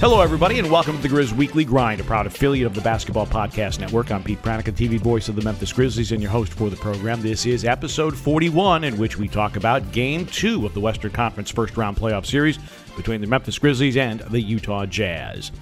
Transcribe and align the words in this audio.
Hello, 0.00 0.22
everybody, 0.22 0.58
and 0.58 0.70
welcome 0.70 0.96
to 0.96 1.02
the 1.02 1.14
Grizz 1.14 1.34
Weekly 1.34 1.62
Grind, 1.62 2.00
a 2.00 2.04
proud 2.04 2.26
affiliate 2.26 2.66
of 2.66 2.74
the 2.74 2.80
Basketball 2.80 3.26
Podcast 3.26 3.80
Network. 3.80 4.10
I'm 4.10 4.24
Pete 4.24 4.40
Pranica, 4.40 4.72
TV 4.72 4.98
voice 4.98 5.28
of 5.28 5.36
the 5.36 5.42
Memphis 5.42 5.74
Grizzlies, 5.74 6.12
and 6.12 6.22
your 6.22 6.30
host 6.30 6.54
for 6.54 6.70
the 6.70 6.76
program. 6.76 7.20
This 7.20 7.44
is 7.44 7.66
episode 7.66 8.16
41, 8.16 8.84
in 8.84 8.96
which 8.96 9.18
we 9.18 9.28
talk 9.28 9.56
about 9.56 9.92
Game 9.92 10.24
2 10.24 10.64
of 10.64 10.72
the 10.72 10.80
Western 10.80 11.10
Conference 11.10 11.50
first 11.50 11.76
round 11.76 11.98
playoff 11.98 12.24
series 12.24 12.58
between 12.96 13.20
the 13.20 13.26
Memphis 13.26 13.58
Grizzlies 13.58 13.98
and 13.98 14.20
the 14.20 14.40
Utah 14.40 14.86
Jazz. 14.86 15.52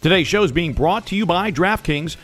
Today's 0.00 0.26
show 0.26 0.44
is 0.44 0.50
being 0.50 0.72
brought 0.72 1.06
to 1.08 1.14
you 1.14 1.26
by 1.26 1.52
DraftKings. 1.52 2.16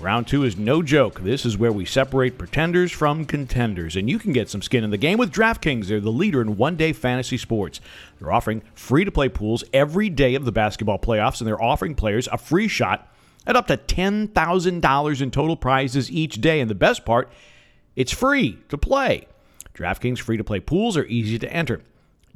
Round 0.00 0.28
two 0.28 0.44
is 0.44 0.56
no 0.56 0.80
joke. 0.80 1.22
This 1.22 1.44
is 1.44 1.58
where 1.58 1.72
we 1.72 1.84
separate 1.84 2.38
pretenders 2.38 2.92
from 2.92 3.24
contenders, 3.24 3.96
and 3.96 4.08
you 4.08 4.20
can 4.20 4.32
get 4.32 4.48
some 4.48 4.62
skin 4.62 4.84
in 4.84 4.90
the 4.90 4.96
game 4.96 5.18
with 5.18 5.32
DraftKings. 5.32 5.86
They're 5.86 5.98
the 5.98 6.12
leader 6.12 6.40
in 6.40 6.56
one 6.56 6.76
day 6.76 6.92
fantasy 6.92 7.36
sports. 7.36 7.80
They're 8.18 8.30
offering 8.30 8.62
free 8.74 9.04
to 9.04 9.10
play 9.10 9.28
pools 9.28 9.64
every 9.72 10.08
day 10.08 10.36
of 10.36 10.44
the 10.44 10.52
basketball 10.52 11.00
playoffs, 11.00 11.40
and 11.40 11.48
they're 11.48 11.60
offering 11.60 11.96
players 11.96 12.28
a 12.30 12.38
free 12.38 12.68
shot 12.68 13.12
at 13.44 13.56
up 13.56 13.66
to 13.66 13.76
$10,000 13.76 15.20
in 15.20 15.30
total 15.32 15.56
prizes 15.56 16.12
each 16.12 16.40
day. 16.40 16.60
And 16.60 16.70
the 16.70 16.76
best 16.76 17.04
part, 17.04 17.28
it's 17.96 18.12
free 18.12 18.60
to 18.68 18.78
play. 18.78 19.26
DraftKings 19.74 20.20
free 20.20 20.36
to 20.36 20.44
play 20.44 20.60
pools 20.60 20.96
are 20.96 21.06
easy 21.06 21.40
to 21.40 21.52
enter. 21.52 21.82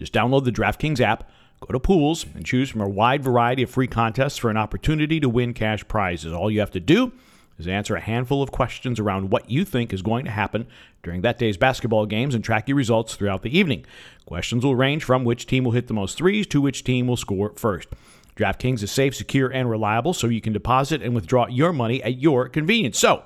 Just 0.00 0.12
download 0.12 0.44
the 0.44 0.50
DraftKings 0.50 0.98
app. 0.98 1.30
Go 1.60 1.68
to 1.68 1.78
pools 1.78 2.26
and 2.34 2.44
choose 2.44 2.70
from 2.70 2.80
a 2.80 2.88
wide 2.88 3.22
variety 3.22 3.62
of 3.62 3.70
free 3.70 3.86
contests 3.86 4.36
for 4.36 4.50
an 4.50 4.56
opportunity 4.56 5.20
to 5.20 5.28
win 5.28 5.54
cash 5.54 5.86
prizes. 5.86 6.32
All 6.32 6.50
you 6.50 6.58
have 6.58 6.72
to 6.72 6.80
do 6.80 7.12
is 7.62 7.68
answer 7.68 7.96
a 7.96 8.00
handful 8.00 8.42
of 8.42 8.52
questions 8.52 9.00
around 9.00 9.30
what 9.30 9.50
you 9.50 9.64
think 9.64 9.92
is 9.92 10.02
going 10.02 10.24
to 10.24 10.30
happen 10.30 10.66
during 11.02 11.22
that 11.22 11.38
day's 11.38 11.56
basketball 11.56 12.06
games 12.06 12.34
and 12.34 12.44
track 12.44 12.68
your 12.68 12.76
results 12.76 13.14
throughout 13.14 13.42
the 13.42 13.56
evening. 13.56 13.84
Questions 14.26 14.64
will 14.64 14.76
range 14.76 15.04
from 15.04 15.24
which 15.24 15.46
team 15.46 15.64
will 15.64 15.72
hit 15.72 15.86
the 15.86 15.94
most 15.94 16.18
threes 16.18 16.46
to 16.48 16.60
which 16.60 16.84
team 16.84 17.06
will 17.06 17.16
score 17.16 17.52
first. 17.56 17.88
DraftKings 18.36 18.82
is 18.82 18.90
safe, 18.90 19.14
secure, 19.14 19.48
and 19.48 19.70
reliable, 19.70 20.14
so 20.14 20.26
you 20.26 20.40
can 20.40 20.52
deposit 20.52 21.02
and 21.02 21.14
withdraw 21.14 21.46
your 21.46 21.72
money 21.72 22.02
at 22.02 22.18
your 22.18 22.48
convenience. 22.48 22.98
So, 22.98 23.22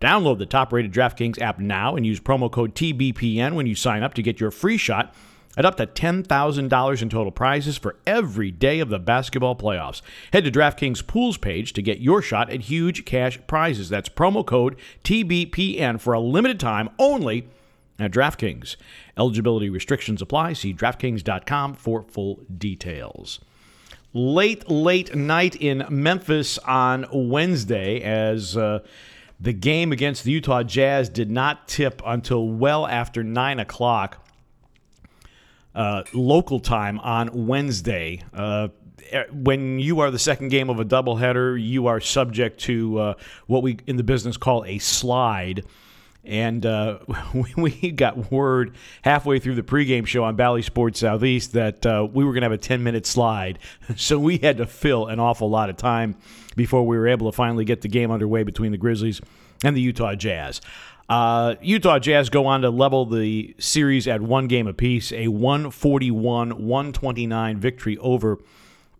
download 0.00 0.38
the 0.38 0.46
top 0.46 0.72
rated 0.72 0.92
DraftKings 0.92 1.40
app 1.40 1.58
now 1.58 1.96
and 1.96 2.06
use 2.06 2.20
promo 2.20 2.50
code 2.50 2.74
TBPN 2.74 3.54
when 3.54 3.66
you 3.66 3.74
sign 3.74 4.02
up 4.02 4.14
to 4.14 4.22
get 4.22 4.40
your 4.40 4.50
free 4.50 4.76
shot 4.76 5.14
at 5.56 5.64
up 5.64 5.76
to 5.76 5.86
$10,000 5.86 7.02
in 7.02 7.08
total 7.08 7.32
prizes 7.32 7.76
for 7.76 7.96
every 8.06 8.50
day 8.50 8.80
of 8.80 8.88
the 8.88 8.98
basketball 8.98 9.56
playoffs. 9.56 10.00
Head 10.32 10.44
to 10.44 10.50
DraftKings 10.50 11.06
Pools 11.06 11.36
page 11.36 11.72
to 11.72 11.82
get 11.82 12.00
your 12.00 12.22
shot 12.22 12.50
at 12.50 12.62
huge 12.62 13.04
cash 13.04 13.38
prizes. 13.46 13.88
That's 13.88 14.08
promo 14.08 14.46
code 14.46 14.76
TBPN 15.04 16.00
for 16.00 16.12
a 16.12 16.20
limited 16.20 16.60
time 16.60 16.88
only 16.98 17.48
at 17.98 18.12
DraftKings. 18.12 18.76
Eligibility 19.16 19.68
restrictions 19.68 20.22
apply. 20.22 20.52
See 20.52 20.72
DraftKings.com 20.72 21.74
for 21.74 22.02
full 22.02 22.40
details. 22.56 23.40
Late, 24.12 24.68
late 24.68 25.14
night 25.14 25.56
in 25.56 25.84
Memphis 25.90 26.58
on 26.58 27.06
Wednesday 27.12 28.00
as. 28.00 28.56
Uh, 28.56 28.80
the 29.42 29.54
game 29.54 29.90
against 29.90 30.24
the 30.24 30.32
Utah 30.32 30.62
Jazz 30.62 31.08
did 31.08 31.30
not 31.30 31.66
tip 31.66 32.02
until 32.04 32.46
well 32.46 32.86
after 32.86 33.24
9 33.24 33.58
o'clock 33.58 34.22
uh, 35.74 36.02
local 36.12 36.60
time 36.60 36.98
on 37.00 37.46
Wednesday. 37.46 38.22
Uh, 38.32 38.68
when 39.32 39.78
you 39.78 40.00
are 40.00 40.10
the 40.10 40.18
second 40.18 40.48
game 40.48 40.70
of 40.70 40.78
a 40.78 40.84
doubleheader, 40.84 41.62
you 41.62 41.86
are 41.86 42.00
subject 42.00 42.60
to 42.60 42.98
uh, 42.98 43.14
what 43.46 43.62
we 43.62 43.78
in 43.86 43.96
the 43.96 44.02
business 44.02 44.36
call 44.36 44.64
a 44.64 44.78
slide. 44.78 45.64
And 46.22 46.66
uh, 46.66 46.98
we 47.56 47.92
got 47.92 48.30
word 48.30 48.76
halfway 49.02 49.38
through 49.38 49.54
the 49.54 49.62
pregame 49.62 50.06
show 50.06 50.24
on 50.24 50.36
Bally 50.36 50.62
Sports 50.62 51.00
Southeast 51.00 51.52
that 51.54 51.84
uh, 51.86 52.06
we 52.12 52.24
were 52.24 52.32
going 52.32 52.42
to 52.42 52.46
have 52.46 52.52
a 52.52 52.58
10 52.58 52.82
minute 52.82 53.06
slide. 53.06 53.58
So 53.96 54.18
we 54.18 54.38
had 54.38 54.58
to 54.58 54.66
fill 54.66 55.06
an 55.08 55.18
awful 55.18 55.50
lot 55.50 55.68
of 55.68 55.76
time 55.76 56.16
before 56.56 56.86
we 56.86 56.96
were 56.96 57.08
able 57.08 57.30
to 57.30 57.36
finally 57.36 57.64
get 57.64 57.80
the 57.80 57.88
game 57.88 58.10
underway 58.10 58.44
between 58.44 58.70
the 58.70 58.78
Grizzlies 58.78 59.20
and 59.64 59.76
the 59.76 59.80
Utah 59.80 60.14
Jazz. 60.14 60.60
Uh, 61.10 61.56
Utah 61.60 61.98
Jazz 61.98 62.30
go 62.30 62.46
on 62.46 62.62
to 62.62 62.70
level 62.70 63.04
the 63.04 63.52
series 63.58 64.06
at 64.06 64.22
one 64.22 64.46
game 64.46 64.68
apiece, 64.68 65.10
a 65.10 65.26
141 65.26 66.64
129 66.64 67.58
victory 67.58 67.98
over 67.98 68.38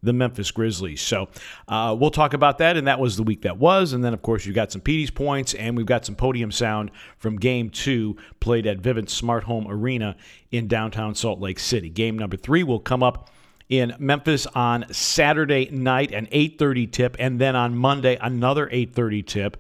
the 0.03 0.12
Memphis 0.12 0.50
Grizzlies. 0.50 1.00
So 1.00 1.28
uh, 1.69 1.97
we'll 1.97 2.10
talk 2.10 2.34
about 2.34 2.59
that, 2.59 2.76
and 2.76 2.88
that 2.88 2.98
was 2.98 3.16
the 3.16 3.22
week 3.22 3.43
that 3.43 3.59
was. 3.59 3.93
And 3.93 4.04
then, 4.04 4.12
of 4.12 4.22
course, 4.22 4.44
you've 4.44 4.56
got 4.56 4.72
some 4.72 4.81
Petey's 4.81 5.12
points, 5.12 5.54
and 5.54 5.76
we've 5.76 5.87
got 5.87 6.04
some 6.04 6.16
podium 6.16 6.50
sound 6.50 6.91
from 7.19 7.37
Game 7.37 7.71
Two, 7.71 8.16
played 8.41 8.66
at 8.66 8.78
Vivint 8.78 9.09
Smart 9.09 9.44
Home 9.44 9.69
Arena 9.71 10.16
in 10.50 10.66
downtown 10.66 11.15
Salt 11.15 11.38
Lake 11.38 11.60
City. 11.60 11.91
Game 11.91 12.19
number 12.19 12.37
three 12.37 12.65
will 12.65 12.81
come 12.81 13.04
up 13.04 13.31
in 13.69 13.94
Memphis 14.00 14.48
on 14.48 14.84
Saturday 14.92 15.71
night, 15.71 16.10
an 16.10 16.27
8:30 16.32 16.91
tip, 16.91 17.15
and 17.21 17.41
then 17.41 17.54
on 17.54 17.77
Monday 17.77 18.19
another 18.21 18.69
8:30 18.72 19.22
tip. 19.25 19.56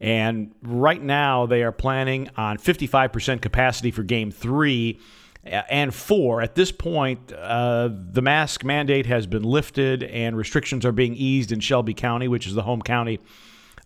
And 0.00 0.54
right 0.62 1.02
now, 1.02 1.46
they 1.46 1.62
are 1.62 1.72
planning 1.72 2.30
on 2.36 2.56
55% 2.56 3.42
capacity 3.42 3.90
for 3.90 4.02
game 4.02 4.30
three 4.30 4.98
and 5.44 5.94
four. 5.94 6.42
At 6.42 6.54
this 6.54 6.72
point, 6.72 7.32
uh, 7.32 7.90
the 7.90 8.22
mask 8.22 8.64
mandate 8.64 9.06
has 9.06 9.26
been 9.26 9.42
lifted 9.42 10.02
and 10.02 10.36
restrictions 10.36 10.84
are 10.84 10.92
being 10.92 11.14
eased 11.14 11.52
in 11.52 11.60
Shelby 11.60 11.94
County, 11.94 12.28
which 12.28 12.46
is 12.46 12.54
the 12.54 12.62
home 12.62 12.82
county 12.82 13.20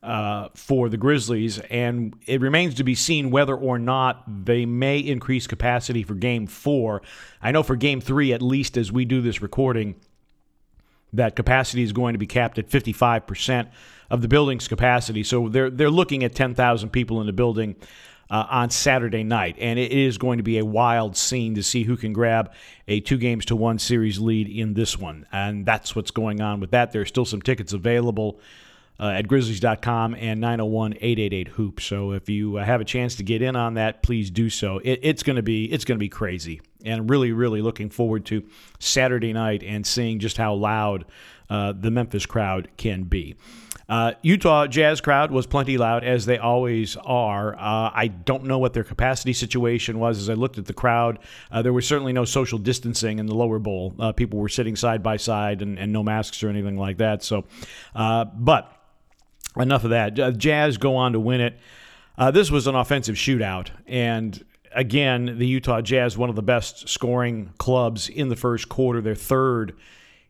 uh, 0.03 0.49
for 0.55 0.89
the 0.89 0.97
Grizzlies. 0.97 1.59
And 1.59 2.15
it 2.27 2.41
remains 2.41 2.75
to 2.75 2.85
be 2.85 2.95
seen 2.95 3.31
whether 3.31 3.57
or 3.57 3.79
not 3.79 4.45
they 4.45 4.67
may 4.67 4.99
increase 4.99 5.47
capacity 5.47 6.03
for 6.03 6.15
game 6.15 6.47
four. 6.47 7.03
I 7.43 7.53
know 7.53 7.63
for 7.63 7.77
game 7.77 8.01
three, 8.01 8.33
at 8.33 8.43
least 8.43 8.77
as 8.77 8.93
we 8.93 9.05
do 9.05 9.21
this 9.21 9.41
recording, 9.41 9.97
that 11.13 11.37
capacity 11.37 11.83
is 11.83 11.93
going 11.93 12.15
to 12.15 12.19
be 12.19 12.27
capped 12.27 12.59
at 12.59 12.69
55% 12.69 13.69
of 14.11 14.23
the 14.23 14.29
building's 14.29 14.69
capacity. 14.69 15.23
So 15.23 15.49
they're 15.49 15.71
they're 15.71 15.91
looking 15.91 16.25
at 16.25 16.35
10,000 16.35 16.91
people 16.91 17.21
in 17.21 17.27
the 17.27 17.33
building 17.33 17.77
uh, 18.31 18.47
on 18.51 18.71
Saturday 18.71 19.23
night, 19.23 19.57
and 19.59 19.79
it 19.79 19.93
is 19.93 20.19
going 20.19 20.39
to 20.39 20.43
be 20.43 20.59
a 20.59 20.65
wild 20.65 21.17
scene 21.17 21.55
to 21.55 21.63
see 21.63 21.85
who 21.85 21.97
can 21.97 22.13
grab 22.13 22.53
a 22.89 23.01
two 23.01 23.19
games 23.19 23.45
to 23.47 23.57
one 23.57 23.79
series 23.79 24.19
lead 24.19 24.49
in 24.49 24.75
this 24.75 24.99
one, 24.99 25.27
and 25.33 25.67
that's 25.67 25.95
what's 25.95 26.11
going 26.11 26.41
on 26.41 26.61
with 26.61 26.71
that. 26.71 26.93
There's 26.93 27.09
still 27.09 27.25
some 27.25 27.43
tickets 27.43 27.73
available. 27.73 28.41
Uh, 29.01 29.09
at 29.09 29.27
grizzlies.com 29.27 30.15
and 30.15 30.41
901-888 30.41 31.49
hoop 31.49 31.81
so 31.81 32.13
if 32.13 32.29
you 32.29 32.59
uh, 32.59 32.65
have 32.65 32.81
a 32.81 32.85
chance 32.85 33.17
to 33.17 33.25
get 33.25 33.43
in 33.43 33.57
on 33.57 33.75
that 33.75 34.05
please 34.05 34.31
do 34.31 34.49
so 34.49 34.79
it, 34.85 35.01
it's 35.03 35.25
going 35.25 35.35
to 35.35 35.43
be 35.43 35.65
it's 35.65 35.85
going 35.85 35.97
to 35.97 36.01
be 36.01 36.09
crazy 36.09 36.61
and 36.85 37.11
really 37.11 37.33
really 37.33 37.61
looking 37.61 37.91
forward 37.91 38.25
to 38.25 38.45
saturday 38.79 39.33
night 39.33 39.65
and 39.65 39.85
seeing 39.85 40.21
just 40.21 40.37
how 40.37 40.55
loud 40.55 41.07
uh, 41.51 41.73
the 41.73 41.91
memphis 41.91 42.25
crowd 42.25 42.69
can 42.77 43.03
be 43.03 43.35
uh, 43.89 44.13
Utah 44.23 44.67
Jazz 44.67 45.01
crowd 45.01 45.31
was 45.31 45.47
plenty 45.47 45.77
loud, 45.77 46.05
as 46.05 46.27
they 46.27 46.39
always 46.39 46.97
are. 46.97 47.55
Uh, 47.55 47.91
I 47.95 48.09
don't 48.09 48.45
know 48.45 48.59
what 48.59 48.73
their 48.73 48.85
capacity 48.85 49.33
situation 49.33 49.99
was 49.99 50.19
as 50.19 50.31
I 50.31 50.35
looked 50.35 50.59
at 50.59 50.67
the 50.67 50.73
crowd. 50.73 51.19
Uh, 51.51 51.63
there 51.63 51.73
was 51.73 51.87
certainly 51.87 52.13
no 52.13 52.25
social 52.25 52.59
distancing 52.59 53.19
in 53.19 53.27
the 53.27 53.35
lower 53.35 53.59
bowl. 53.59 53.95
Uh, 53.99 54.13
people 54.13 54.39
were 54.39 54.49
sitting 54.49 54.77
side 54.77 55.03
by 55.03 55.17
side 55.17 55.61
and, 55.61 55.79
and, 55.79 55.93
no 55.93 56.03
masks 56.03 56.43
or 56.43 56.49
anything 56.49 56.79
like 56.79 56.97
that. 56.99 57.23
So, 57.23 57.45
uh, 57.95 58.25
but 58.25 58.73
enough 59.57 59.85
of 59.85 59.91
that. 59.91 60.11
Jazz 60.39 60.79
go 60.79 60.97
on 60.97 61.13
to 61.13 61.21
win 61.21 61.41
it. 61.41 61.59
Uh, 62.17 62.31
this 62.31 62.51
was 62.51 62.67
an 62.67 62.75
offensive 62.75 63.17
shootout, 63.17 63.71
and 63.87 64.45
again, 64.75 65.39
the 65.39 65.47
Utah 65.47 65.81
Jazz, 65.81 66.17
one 66.17 66.31
of 66.31 66.37
the 66.37 66.43
best 66.43 66.89
scoring 66.89 67.53
clubs 67.59 68.09
in 68.09 68.29
the 68.29 68.37
first 68.37 68.69
quarter. 68.69 69.01
They're 69.01 69.15
third 69.15 69.77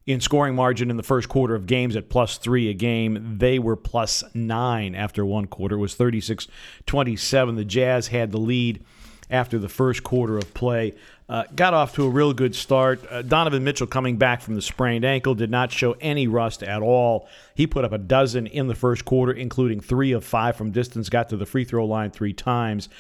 in 0.07 0.21
scoring 0.21 0.55
margin 0.55 0.91
in 0.91 0.97
the 0.97 1.03
first 1.03 1.29
quarter 1.29 1.55
of 1.55 1.67
games 1.67 1.97
at 1.97 2.09
plus 2.09 2.39
three 2.39 2.69
a 2.69 2.75
game. 2.75 3.37
They 3.39 3.59
were 3.59 3.77
plus 3.77 4.23
nine 4.35 4.95
after 4.95 5.25
one 5.25 5.47
quarter. 5.47 5.77
It 5.77 5.81
was 5.81 5.95
36 5.95 6.47
27. 6.87 7.57
The 7.57 7.65
Jazz 7.65 8.09
had 8.09 8.33
the 8.33 8.39
lead 8.39 8.85
after 9.31 9.59
the 9.59 9.69
first 9.69 10.05
quarter 10.05 10.37
of 10.37 10.53
play. 10.55 10.95
Uh, 11.27 11.45
got 11.57 11.73
off 11.73 11.95
to 11.95 12.05
a 12.05 12.11
real 12.11 12.35
good 12.35 12.55
start. 12.55 13.01
Uh, 13.11 13.23
Donovan 13.23 13.65
Mitchell, 13.65 13.87
coming 13.87 14.19
back 14.19 14.43
from 14.43 14.55
the 14.55 14.63
sprained 14.63 15.07
ankle, 15.07 15.35
did 15.35 15.51
not 15.51 15.73
show 15.73 15.97
any 16.01 16.29
rust 16.29 16.63
at 16.63 16.83
all. 16.83 17.27
He 17.55 17.67
put 17.67 17.87
up 17.87 17.93
a 17.93 17.99
dozen 17.99 18.47
in 18.47 18.67
the 18.67 18.75
first 18.75 19.07
quarter, 19.07 19.33
including 19.33 19.81
three 19.81 20.13
of 20.13 20.23
five 20.23 20.57
from 20.57 20.71
distance, 20.71 21.09
got 21.09 21.31
to 21.31 21.39
the 21.39 21.47
free 21.47 21.65
throw 21.65 21.87
line 21.87 22.11
three 22.11 22.35
times. 22.35 22.91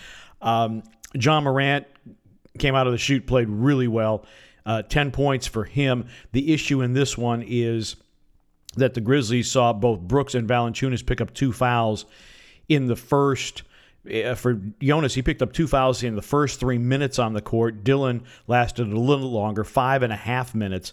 Um, 0.41 0.83
Ja 1.13 1.39
Morant 1.43 1.87
came 2.59 2.75
out 2.75 2.87
of 2.87 2.93
the 2.93 2.99
shoot, 2.99 3.27
played 3.27 3.51
really 3.51 3.89
well 3.89 4.25
uh, 4.67 4.83
10 4.83 5.11
points 5.11 5.47
for 5.47 5.65
him. 5.65 6.07
The 6.33 6.53
issue 6.53 6.81
in 6.81 6.93
this 6.93 7.19
one 7.19 7.45
is 7.47 7.97
that 8.77 8.95
the 8.95 9.01
Grizzlies 9.01 9.51
saw 9.51 9.73
both 9.73 10.01
Brooks 10.01 10.35
and 10.35 10.49
Valanciunas 10.49 11.05
pick 11.05 11.21
up 11.21 11.33
two 11.35 11.53
fouls 11.53 12.07
in 12.69 12.87
the 12.87 12.97
first. 12.97 13.63
Uh, 14.13 14.35
for 14.35 14.61
Jonas, 14.83 15.15
he 15.15 15.23
picked 15.23 15.43
up 15.43 15.53
two 15.53 15.67
fouls 15.67 16.03
in 16.03 16.17
the 16.17 16.23
first 16.23 16.61
three 16.61 16.79
minutes 16.79 17.19
on 17.19 17.33
the 17.33 17.41
court. 17.41 17.85
Dillon 17.85 18.25
lasted 18.47 18.89
a 18.89 18.99
little 18.99 19.31
longer, 19.31 19.65
five 19.65 20.03
and 20.03 20.13
a 20.13 20.17
half 20.17 20.55
minutes. 20.55 20.93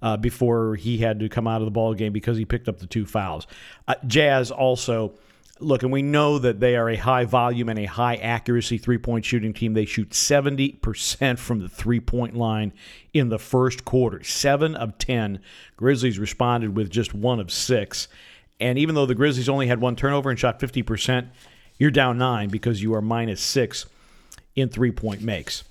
Uh, 0.00 0.16
before 0.16 0.74
he 0.74 0.98
had 0.98 1.20
to 1.20 1.28
come 1.28 1.46
out 1.46 1.60
of 1.60 1.64
the 1.64 1.70
ball 1.70 1.94
game 1.94 2.12
because 2.12 2.36
he 2.36 2.44
picked 2.44 2.68
up 2.68 2.80
the 2.80 2.88
two 2.88 3.06
fouls. 3.06 3.46
Uh, 3.86 3.94
Jazz 4.04 4.50
also 4.50 5.12
look, 5.60 5.82
and 5.82 5.92
we 5.92 6.02
know 6.02 6.38
that 6.38 6.60
they 6.60 6.76
are 6.76 6.88
a 6.88 6.96
high 6.96 7.24
volume 7.24 7.68
and 7.68 7.78
a 7.78 7.84
high 7.84 8.16
accuracy 8.16 8.78
three 8.78 8.98
point 8.98 9.24
shooting 9.24 9.52
team. 9.52 9.74
They 9.74 9.84
shoot 9.84 10.10
70% 10.10 11.38
from 11.38 11.60
the 11.60 11.68
three 11.68 12.00
point 12.00 12.36
line 12.36 12.72
in 13.12 13.28
the 13.28 13.38
first 13.38 13.84
quarter. 13.84 14.22
Seven 14.22 14.74
of 14.74 14.98
10. 14.98 15.40
Grizzlies 15.76 16.18
responded 16.18 16.76
with 16.76 16.90
just 16.90 17.14
one 17.14 17.40
of 17.40 17.50
six. 17.50 18.08
And 18.60 18.78
even 18.78 18.94
though 18.94 19.06
the 19.06 19.14
Grizzlies 19.14 19.48
only 19.48 19.66
had 19.66 19.80
one 19.80 19.96
turnover 19.96 20.30
and 20.30 20.38
shot 20.38 20.60
50%, 20.60 21.28
you're 21.78 21.90
down 21.90 22.18
nine 22.18 22.48
because 22.48 22.82
you 22.82 22.94
are 22.94 23.02
minus 23.02 23.40
six 23.40 23.86
in 24.54 24.68
three 24.68 24.92
point 24.92 25.22
makes. 25.22 25.64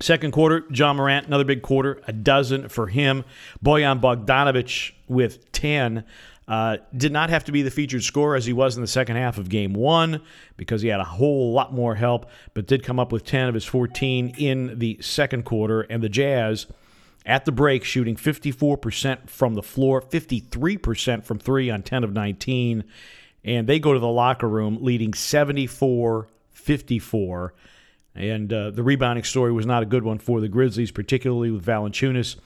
Second 0.00 0.32
quarter, 0.32 0.64
Ja 0.70 0.92
Morant, 0.92 1.26
another 1.26 1.44
big 1.44 1.62
quarter, 1.62 2.00
a 2.06 2.12
dozen 2.12 2.68
for 2.68 2.86
him. 2.86 3.24
Bojan 3.64 4.00
Bogdanovic 4.00 4.92
with 5.08 5.50
10. 5.50 6.04
Uh, 6.48 6.78
did 6.96 7.12
not 7.12 7.28
have 7.28 7.44
to 7.44 7.52
be 7.52 7.60
the 7.60 7.70
featured 7.70 8.02
scorer 8.02 8.34
as 8.34 8.46
he 8.46 8.54
was 8.54 8.74
in 8.74 8.80
the 8.80 8.88
second 8.88 9.16
half 9.16 9.36
of 9.36 9.50
game 9.50 9.74
one 9.74 10.22
because 10.56 10.80
he 10.80 10.88
had 10.88 10.98
a 10.98 11.04
whole 11.04 11.52
lot 11.52 11.74
more 11.74 11.94
help, 11.94 12.30
but 12.54 12.66
did 12.66 12.82
come 12.82 12.98
up 12.98 13.12
with 13.12 13.22
10 13.24 13.48
of 13.48 13.54
his 13.54 13.66
14 13.66 14.34
in 14.38 14.78
the 14.78 14.98
second 15.02 15.44
quarter. 15.44 15.82
And 15.82 16.02
the 16.02 16.08
Jazz 16.08 16.66
at 17.26 17.44
the 17.44 17.52
break 17.52 17.84
shooting 17.84 18.16
54% 18.16 19.28
from 19.28 19.54
the 19.54 19.62
floor, 19.62 20.00
53% 20.00 21.22
from 21.22 21.38
three 21.38 21.68
on 21.68 21.82
10 21.82 22.02
of 22.02 22.14
19. 22.14 22.82
And 23.44 23.66
they 23.66 23.78
go 23.78 23.92
to 23.92 23.98
the 23.98 24.08
locker 24.08 24.48
room 24.48 24.78
leading 24.80 25.12
74 25.12 26.28
54. 26.68 27.54
And 28.14 28.52
uh, 28.52 28.70
the 28.70 28.82
rebounding 28.82 29.24
story 29.24 29.52
was 29.52 29.64
not 29.64 29.82
a 29.82 29.86
good 29.86 30.02
one 30.02 30.18
for 30.18 30.40
the 30.40 30.48
Grizzlies, 30.48 30.90
particularly 30.90 31.50
with 31.50 31.64
Valanciunas 31.64 32.36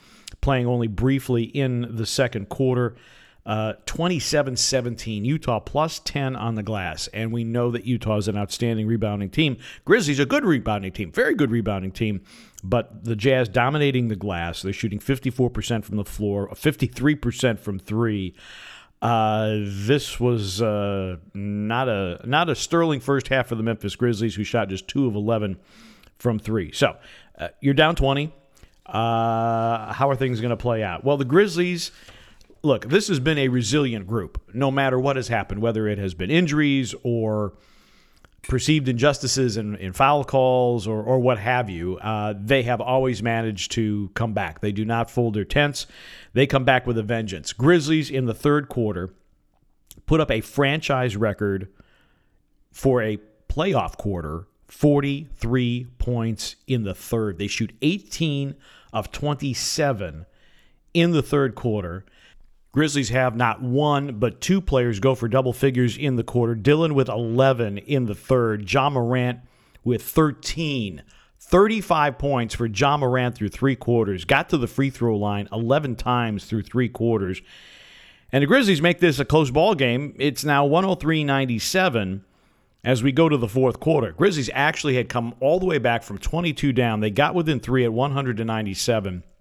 playing 0.40 0.66
only 0.66 0.86
briefly 0.86 1.44
in 1.44 1.96
the 1.96 2.06
second 2.06 2.48
quarter. 2.48 2.94
Uh, 3.44 3.72
27 3.86 4.56
17, 4.56 5.24
Utah 5.24 5.58
plus 5.58 5.98
10 5.98 6.36
on 6.36 6.54
the 6.54 6.62
glass. 6.62 7.08
And 7.08 7.32
we 7.32 7.42
know 7.42 7.72
that 7.72 7.84
Utah 7.84 8.16
is 8.16 8.28
an 8.28 8.36
outstanding 8.36 8.86
rebounding 8.86 9.30
team. 9.30 9.56
Grizzlies, 9.84 10.20
a 10.20 10.26
good 10.26 10.44
rebounding 10.44 10.92
team, 10.92 11.10
very 11.10 11.34
good 11.34 11.50
rebounding 11.50 11.90
team. 11.90 12.20
But 12.62 13.04
the 13.04 13.16
Jazz 13.16 13.48
dominating 13.48 14.06
the 14.06 14.14
glass. 14.14 14.62
They're 14.62 14.72
shooting 14.72 15.00
54% 15.00 15.84
from 15.84 15.96
the 15.96 16.04
floor, 16.04 16.48
53% 16.50 17.58
from 17.58 17.80
three. 17.80 18.36
Uh, 19.00 19.56
this 19.64 20.20
was 20.20 20.62
uh, 20.62 21.16
not 21.34 21.88
a 21.88 22.20
not 22.24 22.48
a 22.48 22.54
sterling 22.54 23.00
first 23.00 23.26
half 23.26 23.48
for 23.48 23.56
the 23.56 23.62
Memphis 23.64 23.96
Grizzlies, 23.96 24.36
who 24.36 24.44
shot 24.44 24.68
just 24.68 24.86
two 24.86 25.08
of 25.08 25.16
11 25.16 25.58
from 26.18 26.38
three. 26.38 26.70
So 26.70 26.96
uh, 27.36 27.48
you're 27.60 27.74
down 27.74 27.96
20. 27.96 28.32
Uh, 28.86 29.92
how 29.92 30.08
are 30.08 30.14
things 30.14 30.40
going 30.40 30.50
to 30.50 30.56
play 30.56 30.84
out? 30.84 31.02
Well, 31.02 31.16
the 31.16 31.24
Grizzlies 31.24 31.90
look, 32.62 32.88
this 32.88 33.08
has 33.08 33.20
been 33.20 33.38
a 33.38 33.48
resilient 33.48 34.06
group, 34.06 34.40
no 34.54 34.70
matter 34.70 34.98
what 34.98 35.16
has 35.16 35.28
happened, 35.28 35.60
whether 35.60 35.86
it 35.88 35.98
has 35.98 36.14
been 36.14 36.30
injuries 36.30 36.94
or 37.02 37.54
perceived 38.42 38.88
injustices 38.88 39.56
in, 39.56 39.76
in 39.76 39.92
foul 39.92 40.24
calls 40.24 40.86
or, 40.86 41.02
or 41.02 41.18
what 41.20 41.38
have 41.38 41.70
you. 41.70 41.96
Uh, 41.98 42.34
they 42.36 42.62
have 42.62 42.80
always 42.80 43.22
managed 43.22 43.72
to 43.72 44.10
come 44.14 44.32
back. 44.32 44.60
They 44.60 44.72
do 44.72 44.84
not 44.84 45.10
fold 45.10 45.34
their 45.34 45.44
tents, 45.44 45.86
they 46.32 46.46
come 46.46 46.64
back 46.64 46.86
with 46.86 46.98
a 46.98 47.02
vengeance. 47.02 47.52
Grizzlies 47.52 48.10
in 48.10 48.26
the 48.26 48.34
third 48.34 48.68
quarter 48.68 49.10
put 50.06 50.20
up 50.20 50.30
a 50.30 50.40
franchise 50.40 51.16
record 51.16 51.68
for 52.72 53.02
a 53.02 53.18
playoff 53.48 53.96
quarter 53.96 54.46
43 54.68 55.86
points 55.98 56.56
in 56.66 56.84
the 56.84 56.94
third. 56.94 57.36
They 57.36 57.46
shoot 57.46 57.72
18 57.82 58.54
of 58.92 59.12
27 59.12 60.24
in 60.94 61.10
the 61.12 61.22
third 61.22 61.54
quarter. 61.54 62.06
Grizzlies 62.72 63.10
have 63.10 63.36
not 63.36 63.60
one, 63.60 64.18
but 64.18 64.40
two 64.40 64.62
players 64.62 64.98
go 64.98 65.14
for 65.14 65.28
double 65.28 65.52
figures 65.52 65.98
in 65.98 66.16
the 66.16 66.24
quarter. 66.24 66.54
Dillon 66.54 66.94
with 66.94 67.08
11 67.08 67.76
in 67.78 68.06
the 68.06 68.14
third. 68.14 68.70
Ja 68.72 68.88
Morant 68.88 69.40
with 69.84 70.02
13. 70.02 71.02
35 71.38 72.18
points 72.18 72.54
for 72.54 72.64
Ja 72.64 72.96
Morant 72.96 73.34
through 73.34 73.50
three 73.50 73.76
quarters. 73.76 74.24
Got 74.24 74.48
to 74.48 74.56
the 74.56 74.66
free 74.66 74.88
throw 74.88 75.16
line 75.18 75.48
11 75.52 75.96
times 75.96 76.46
through 76.46 76.62
three 76.62 76.88
quarters. 76.88 77.42
And 78.32 78.40
the 78.40 78.46
Grizzlies 78.46 78.80
make 78.80 79.00
this 79.00 79.18
a 79.18 79.26
close 79.26 79.50
ball 79.50 79.74
game. 79.74 80.14
It's 80.18 80.42
now 80.42 80.64
103 80.64 81.24
97 81.24 82.24
as 82.84 83.02
we 83.02 83.12
go 83.12 83.28
to 83.28 83.36
the 83.36 83.48
fourth 83.48 83.80
quarter. 83.80 84.12
Grizzlies 84.12 84.48
actually 84.54 84.96
had 84.96 85.10
come 85.10 85.34
all 85.40 85.60
the 85.60 85.66
way 85.66 85.76
back 85.76 86.02
from 86.02 86.16
22 86.16 86.72
down. 86.72 87.00
They 87.00 87.10
got 87.10 87.34
within 87.34 87.60
three 87.60 87.84
at 87.84 87.92
197. 87.92 88.46
97. 88.46 89.31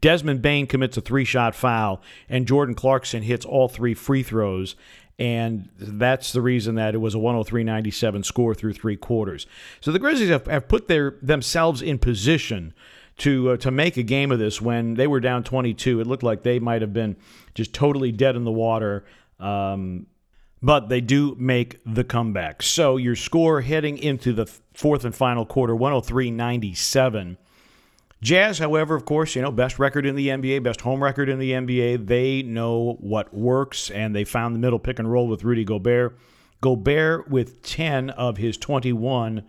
Desmond 0.00 0.42
Bane 0.42 0.66
commits 0.66 0.96
a 0.96 1.00
three 1.00 1.24
shot 1.24 1.54
foul, 1.54 2.02
and 2.28 2.46
Jordan 2.46 2.74
Clarkson 2.74 3.22
hits 3.22 3.44
all 3.44 3.68
three 3.68 3.94
free 3.94 4.22
throws. 4.22 4.76
And 5.18 5.68
that's 5.78 6.32
the 6.32 6.40
reason 6.40 6.74
that 6.76 6.94
it 6.94 6.98
was 6.98 7.14
a 7.14 7.18
103 7.18 7.62
97 7.62 8.24
score 8.24 8.54
through 8.54 8.72
three 8.72 8.96
quarters. 8.96 9.46
So 9.80 9.92
the 9.92 9.98
Grizzlies 9.98 10.30
have, 10.30 10.46
have 10.46 10.68
put 10.68 10.88
their 10.88 11.16
themselves 11.22 11.82
in 11.82 11.98
position 11.98 12.74
to 13.18 13.50
uh, 13.50 13.56
to 13.58 13.70
make 13.70 13.96
a 13.96 14.02
game 14.02 14.32
of 14.32 14.38
this 14.38 14.60
when 14.60 14.94
they 14.94 15.06
were 15.06 15.20
down 15.20 15.44
22. 15.44 16.00
It 16.00 16.06
looked 16.06 16.22
like 16.22 16.42
they 16.42 16.58
might 16.58 16.82
have 16.82 16.92
been 16.92 17.16
just 17.54 17.72
totally 17.72 18.10
dead 18.10 18.36
in 18.36 18.44
the 18.44 18.50
water. 18.50 19.04
Um, 19.38 20.06
but 20.62 20.88
they 20.88 21.00
do 21.00 21.34
make 21.38 21.80
the 21.84 22.04
comeback. 22.04 22.62
So 22.62 22.96
your 22.96 23.16
score 23.16 23.62
heading 23.62 23.98
into 23.98 24.32
the 24.32 24.46
fourth 24.74 25.04
and 25.04 25.14
final 25.14 25.44
quarter 25.44 25.74
103 25.74 26.30
97. 26.30 27.36
Jazz, 28.22 28.60
however, 28.60 28.94
of 28.94 29.04
course, 29.04 29.34
you 29.34 29.42
know, 29.42 29.50
best 29.50 29.80
record 29.80 30.06
in 30.06 30.14
the 30.14 30.28
NBA, 30.28 30.62
best 30.62 30.80
home 30.82 31.02
record 31.02 31.28
in 31.28 31.40
the 31.40 31.50
NBA. 31.50 32.06
They 32.06 32.42
know 32.44 32.96
what 33.00 33.34
works, 33.34 33.90
and 33.90 34.14
they 34.14 34.22
found 34.22 34.54
the 34.54 34.60
middle 34.60 34.78
pick 34.78 35.00
and 35.00 35.10
roll 35.10 35.26
with 35.26 35.42
Rudy 35.42 35.64
Gobert. 35.64 36.16
Gobert 36.60 37.28
with 37.28 37.62
10 37.62 38.10
of 38.10 38.36
his 38.36 38.56
21 38.56 39.42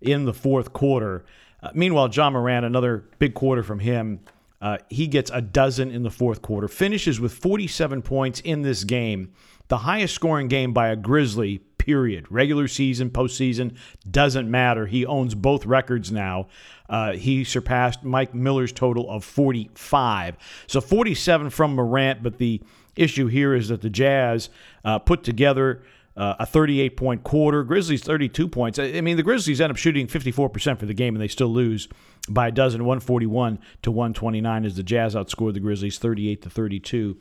in 0.00 0.24
the 0.24 0.32
fourth 0.32 0.72
quarter. 0.72 1.26
Uh, 1.62 1.68
meanwhile, 1.74 2.08
Ja 2.08 2.30
Morant, 2.30 2.64
another 2.64 3.04
big 3.18 3.34
quarter 3.34 3.62
from 3.62 3.80
him. 3.80 4.20
Uh, 4.62 4.78
he 4.88 5.06
gets 5.06 5.30
a 5.34 5.42
dozen 5.42 5.90
in 5.90 6.02
the 6.02 6.10
fourth 6.10 6.40
quarter, 6.40 6.66
finishes 6.66 7.20
with 7.20 7.34
47 7.34 8.00
points 8.00 8.40
in 8.40 8.62
this 8.62 8.84
game, 8.84 9.32
the 9.68 9.78
highest 9.78 10.14
scoring 10.14 10.48
game 10.48 10.72
by 10.72 10.88
a 10.88 10.96
Grizzly 10.96 11.60
period. 11.88 12.26
Regular 12.28 12.68
season, 12.68 13.08
postseason, 13.08 13.74
doesn't 14.10 14.50
matter. 14.50 14.84
He 14.84 15.06
owns 15.06 15.34
both 15.34 15.64
records 15.64 16.12
now. 16.12 16.48
Uh, 16.86 17.12
he 17.12 17.44
surpassed 17.44 18.04
Mike 18.04 18.34
Miller's 18.34 18.72
total 18.72 19.08
of 19.08 19.24
45. 19.24 20.36
So 20.66 20.82
47 20.82 21.48
from 21.48 21.74
Morant, 21.74 22.22
but 22.22 22.36
the 22.36 22.60
issue 22.94 23.28
here 23.28 23.54
is 23.54 23.68
that 23.68 23.80
the 23.80 23.88
Jazz 23.88 24.50
uh, 24.84 24.98
put 24.98 25.22
together 25.22 25.82
uh, 26.14 26.34
a 26.40 26.44
38 26.44 26.94
point 26.94 27.24
quarter. 27.24 27.64
Grizzlies 27.64 28.02
32 28.02 28.48
points. 28.48 28.78
I 28.78 29.00
mean, 29.00 29.16
the 29.16 29.22
Grizzlies 29.22 29.58
end 29.58 29.70
up 29.70 29.78
shooting 29.78 30.06
54% 30.06 30.78
for 30.78 30.84
the 30.84 30.92
game, 30.92 31.14
and 31.14 31.22
they 31.22 31.28
still 31.28 31.48
lose 31.48 31.88
by 32.28 32.48
a 32.48 32.52
dozen, 32.52 32.82
141 32.84 33.58
to 33.80 33.90
129, 33.90 34.66
as 34.66 34.76
the 34.76 34.82
Jazz 34.82 35.14
outscored 35.14 35.54
the 35.54 35.60
Grizzlies 35.60 35.98
38 35.98 36.42
to 36.42 36.50
32 36.50 37.16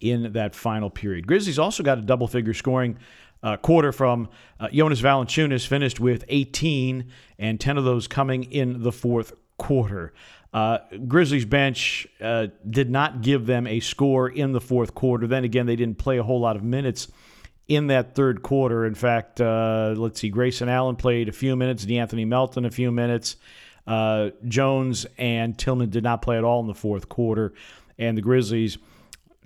in 0.00 0.32
that 0.32 0.54
final 0.54 0.90
period. 0.90 1.26
Grizzlies 1.26 1.58
also 1.58 1.82
got 1.82 1.98
a 1.98 2.02
double 2.02 2.26
figure 2.26 2.54
scoring 2.54 2.98
uh, 3.42 3.56
quarter 3.56 3.92
from 3.92 4.28
uh, 4.58 4.68
Jonas 4.68 5.00
Valanciunas, 5.00 5.66
finished 5.66 6.00
with 6.00 6.24
18, 6.28 7.10
and 7.38 7.60
10 7.60 7.78
of 7.78 7.84
those 7.84 8.06
coming 8.06 8.44
in 8.44 8.82
the 8.82 8.92
fourth 8.92 9.32
quarter. 9.56 10.12
Uh, 10.52 10.78
Grizzlies 11.06 11.44
bench 11.44 12.08
uh, 12.20 12.48
did 12.68 12.90
not 12.90 13.22
give 13.22 13.46
them 13.46 13.66
a 13.66 13.80
score 13.80 14.28
in 14.28 14.52
the 14.52 14.60
fourth 14.60 14.94
quarter. 14.94 15.26
Then 15.26 15.44
again, 15.44 15.66
they 15.66 15.76
didn't 15.76 15.98
play 15.98 16.18
a 16.18 16.22
whole 16.22 16.40
lot 16.40 16.56
of 16.56 16.62
minutes 16.62 17.08
in 17.68 17.86
that 17.86 18.16
third 18.16 18.42
quarter. 18.42 18.84
In 18.84 18.96
fact, 18.96 19.40
uh, 19.40 19.94
let's 19.96 20.20
see, 20.20 20.28
Grayson 20.28 20.68
Allen 20.68 20.96
played 20.96 21.28
a 21.28 21.32
few 21.32 21.54
minutes, 21.54 21.86
DeAnthony 21.86 22.26
Melton 22.26 22.64
a 22.64 22.70
few 22.70 22.90
minutes. 22.90 23.36
Uh, 23.86 24.30
Jones 24.46 25.06
and 25.18 25.56
Tillman 25.56 25.88
did 25.88 26.02
not 26.02 26.20
play 26.20 26.36
at 26.36 26.44
all 26.44 26.60
in 26.60 26.66
the 26.66 26.74
fourth 26.74 27.08
quarter, 27.08 27.52
and 27.96 28.18
the 28.18 28.22
Grizzlies 28.22 28.76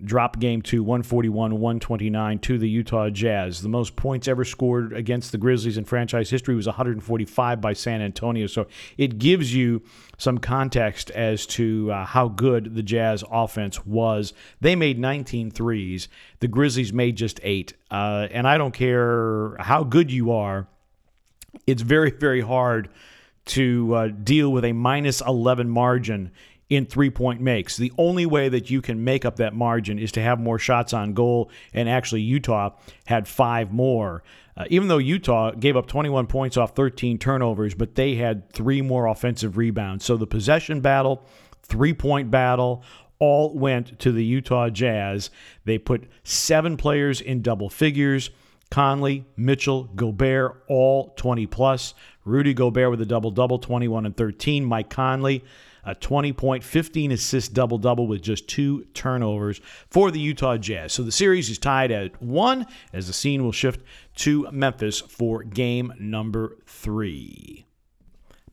drop 0.02 0.40
game 0.40 0.60
to 0.60 0.82
141 0.82 1.52
129 1.52 2.38
to 2.40 2.58
the 2.58 2.68
Utah 2.68 3.10
Jazz. 3.10 3.62
The 3.62 3.68
most 3.68 3.94
points 3.94 4.26
ever 4.26 4.44
scored 4.44 4.92
against 4.92 5.30
the 5.30 5.38
Grizzlies 5.38 5.78
in 5.78 5.84
franchise 5.84 6.30
history 6.30 6.56
was 6.56 6.66
145 6.66 7.60
by 7.60 7.72
San 7.72 8.02
Antonio. 8.02 8.46
So 8.48 8.66
it 8.98 9.18
gives 9.18 9.54
you 9.54 9.82
some 10.18 10.38
context 10.38 11.10
as 11.12 11.46
to 11.46 11.92
uh, 11.92 12.04
how 12.06 12.28
good 12.28 12.74
the 12.74 12.82
Jazz 12.82 13.22
offense 13.30 13.86
was. 13.86 14.32
They 14.60 14.74
made 14.74 14.98
19 14.98 15.52
threes, 15.52 16.08
the 16.40 16.48
Grizzlies 16.48 16.92
made 16.92 17.16
just 17.16 17.38
eight. 17.42 17.74
Uh, 17.90 18.26
and 18.32 18.48
I 18.48 18.58
don't 18.58 18.74
care 18.74 19.56
how 19.60 19.84
good 19.84 20.10
you 20.10 20.32
are, 20.32 20.66
it's 21.66 21.82
very, 21.82 22.10
very 22.10 22.40
hard 22.40 22.88
to 23.46 23.94
uh, 23.94 24.08
deal 24.08 24.50
with 24.50 24.64
a 24.64 24.72
minus 24.72 25.20
11 25.20 25.68
margin 25.68 26.30
in 26.68 26.86
three 26.86 27.10
point 27.10 27.40
makes. 27.40 27.76
The 27.76 27.92
only 27.98 28.26
way 28.26 28.48
that 28.48 28.70
you 28.70 28.80
can 28.80 29.04
make 29.04 29.24
up 29.24 29.36
that 29.36 29.54
margin 29.54 29.98
is 29.98 30.12
to 30.12 30.22
have 30.22 30.40
more 30.40 30.58
shots 30.58 30.92
on 30.92 31.12
goal, 31.12 31.50
and 31.72 31.88
actually, 31.88 32.22
Utah 32.22 32.70
had 33.06 33.28
five 33.28 33.72
more. 33.72 34.22
Uh, 34.56 34.64
even 34.70 34.86
though 34.86 34.98
Utah 34.98 35.50
gave 35.50 35.76
up 35.76 35.86
21 35.86 36.28
points 36.28 36.56
off 36.56 36.76
13 36.76 37.18
turnovers, 37.18 37.74
but 37.74 37.96
they 37.96 38.14
had 38.14 38.48
three 38.52 38.82
more 38.82 39.06
offensive 39.06 39.56
rebounds. 39.56 40.04
So 40.04 40.16
the 40.16 40.28
possession 40.28 40.80
battle, 40.80 41.26
three 41.62 41.92
point 41.92 42.30
battle, 42.30 42.84
all 43.18 43.52
went 43.54 43.98
to 44.00 44.12
the 44.12 44.24
Utah 44.24 44.68
Jazz. 44.68 45.30
They 45.64 45.78
put 45.78 46.08
seven 46.22 46.76
players 46.76 47.20
in 47.20 47.42
double 47.42 47.68
figures. 47.68 48.30
Conley, 48.70 49.24
Mitchell, 49.36 49.84
Gobert, 49.94 50.64
all 50.68 51.14
20 51.16 51.46
plus. 51.46 51.94
Rudy 52.24 52.54
Gobert 52.54 52.90
with 52.90 53.00
a 53.00 53.06
double 53.06 53.30
double, 53.30 53.58
21 53.58 54.06
and 54.06 54.16
13. 54.16 54.64
Mike 54.64 54.90
Conley, 54.90 55.44
a 55.84 55.94
20 55.94 56.32
point, 56.32 56.64
15 56.64 57.12
assist 57.12 57.54
double 57.54 57.78
double 57.78 58.06
with 58.06 58.22
just 58.22 58.48
two 58.48 58.84
turnovers 58.94 59.60
for 59.90 60.10
the 60.10 60.20
Utah 60.20 60.56
Jazz. 60.56 60.92
So 60.92 61.02
the 61.02 61.12
series 61.12 61.50
is 61.50 61.58
tied 61.58 61.90
at 61.90 62.20
one 62.22 62.66
as 62.92 63.06
the 63.06 63.12
scene 63.12 63.42
will 63.42 63.52
shift 63.52 63.80
to 64.16 64.48
Memphis 64.50 65.00
for 65.00 65.42
game 65.42 65.92
number 65.98 66.58
three. 66.66 67.66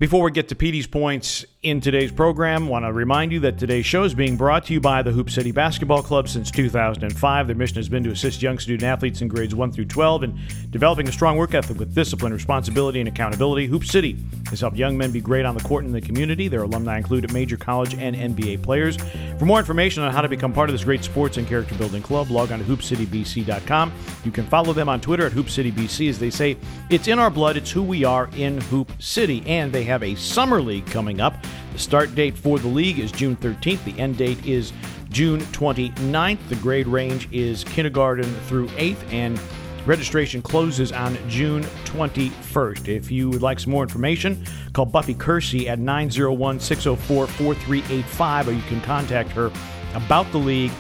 Before 0.02 0.24
we 0.24 0.32
get 0.32 0.50
to 0.50 0.56
Petey's 0.56 0.88
points 0.88 1.46
in 1.62 1.80
today's 1.80 2.12
program, 2.12 2.68
want 2.68 2.86
to 2.86 2.92
remind 2.92 3.32
you 3.32 3.40
that 3.42 3.60
today's 3.60 3.86
show 3.86 4.04
is 4.04 4.16
being 4.16 4.36
brought 4.36 4.66
to 4.66 4.74
you 4.74 4.82
by 4.82 5.04
the 5.04 5.12
Hoop 5.12 5.30
City 5.30 5.52
Basketball 5.52 6.02
Club 6.02 6.28
since 6.28 6.50
2005. 6.50 7.46
Their 7.46 7.56
mission 7.56 7.76
has 7.76 7.88
been 7.88 8.04
to 8.06 8.10
assist 8.10 8.42
young 8.42 8.58
student 8.58 8.82
athletes 8.82 9.22
in 9.22 9.28
grades 9.28 9.54
1 9.54 9.72
through 9.72 9.86
12 9.86 10.24
in 10.24 10.40
developing 10.72 11.08
a 11.08 11.12
strong 11.12 11.38
work 11.38 11.54
ethic 11.54 11.78
with 11.78 11.94
discipline, 11.94 12.34
responsibility, 12.34 13.00
and 13.00 13.08
accountability. 13.08 13.68
Hoop 13.68 13.86
City 13.86 14.18
has 14.50 14.60
helped 14.60 14.76
young 14.76 14.98
men 14.98 15.12
be 15.12 15.22
great 15.22 15.46
on 15.46 15.54
the 15.54 15.62
court 15.62 15.84
and 15.84 15.96
in 15.96 16.02
the 16.02 16.06
community. 16.06 16.48
Their 16.48 16.64
alumni 16.64 16.98
include 16.98 17.32
major 17.32 17.56
college 17.56 17.94
and 17.94 18.16
NBA 18.16 18.64
players. 18.64 18.98
For 19.38 19.46
more 19.46 19.60
information 19.60 20.02
on 20.02 20.12
how 20.12 20.22
to 20.22 20.30
become 20.30 20.52
part 20.52 20.68
of 20.68 20.74
this 20.74 20.84
great 20.84 21.04
sports 21.04 21.38
and 21.38 21.48
character 21.48 21.76
building 21.76 22.02
club, 22.02 22.32
log 22.32 22.52
on 22.52 22.58
to 22.58 22.66
hoopcitybc.com. 22.66 23.94
You 24.26 24.32
can 24.32 24.48
follow 24.48 24.74
them 24.74 24.90
on 24.90 25.00
Twitter 25.00 25.28
at 25.28 25.32
hoopcitybc 25.34 26.10
as 26.10 26.18
they 26.18 26.32
say, 26.32 26.58
it's 26.90 27.08
in 27.08 27.20
our 27.20 27.30
blood, 27.30 27.56
it's 27.56 27.70
who 27.70 27.84
we 27.84 28.04
are 28.04 28.32
in 28.36 28.60
Hoop 28.62 28.92
City. 29.00 29.44
And 29.46 29.72
they 29.72 29.91
have 29.92 30.04
a 30.04 30.16
summer 30.16 30.62
league 30.62 30.86
coming 30.86 31.20
up. 31.20 31.36
The 31.74 31.80
start 31.80 32.16
date 32.16 32.38
for 32.38 32.58
the 32.60 32.68
league 32.68 32.98
is 32.98 33.12
June 33.12 33.36
13th. 33.36 33.84
The 33.84 34.00
end 34.00 34.18
date 34.18 34.46
is 34.46 34.72
June 35.10 35.42
29th. 35.42 36.48
The 36.48 36.56
grade 36.56 36.88
range 36.88 37.28
is 37.32 37.66
kindergarten 37.66 38.34
through 38.46 38.68
8th, 38.70 39.12
and 39.12 39.38
registration 39.86 40.42
closes 40.42 40.94
on 40.94 41.18
June 41.28 41.64
21st. 41.86 42.88
If 42.88 43.12
you 43.12 43.30
would 43.30 43.42
like 43.42 43.60
some 43.60 43.72
more 43.72 43.84
information, 43.84 44.46
call 44.72 44.86
Buffy 44.86 45.14
Kersey 45.14 45.68
at 45.68 45.78
901 45.80 46.62
604 46.62 47.28
4385, 47.28 48.48
or 48.48 48.54
you 48.54 48.62
can 48.64 48.80
contact 48.82 49.32
her 49.32 49.52
about 49.94 50.32
the 50.32 50.38
league 50.38 50.72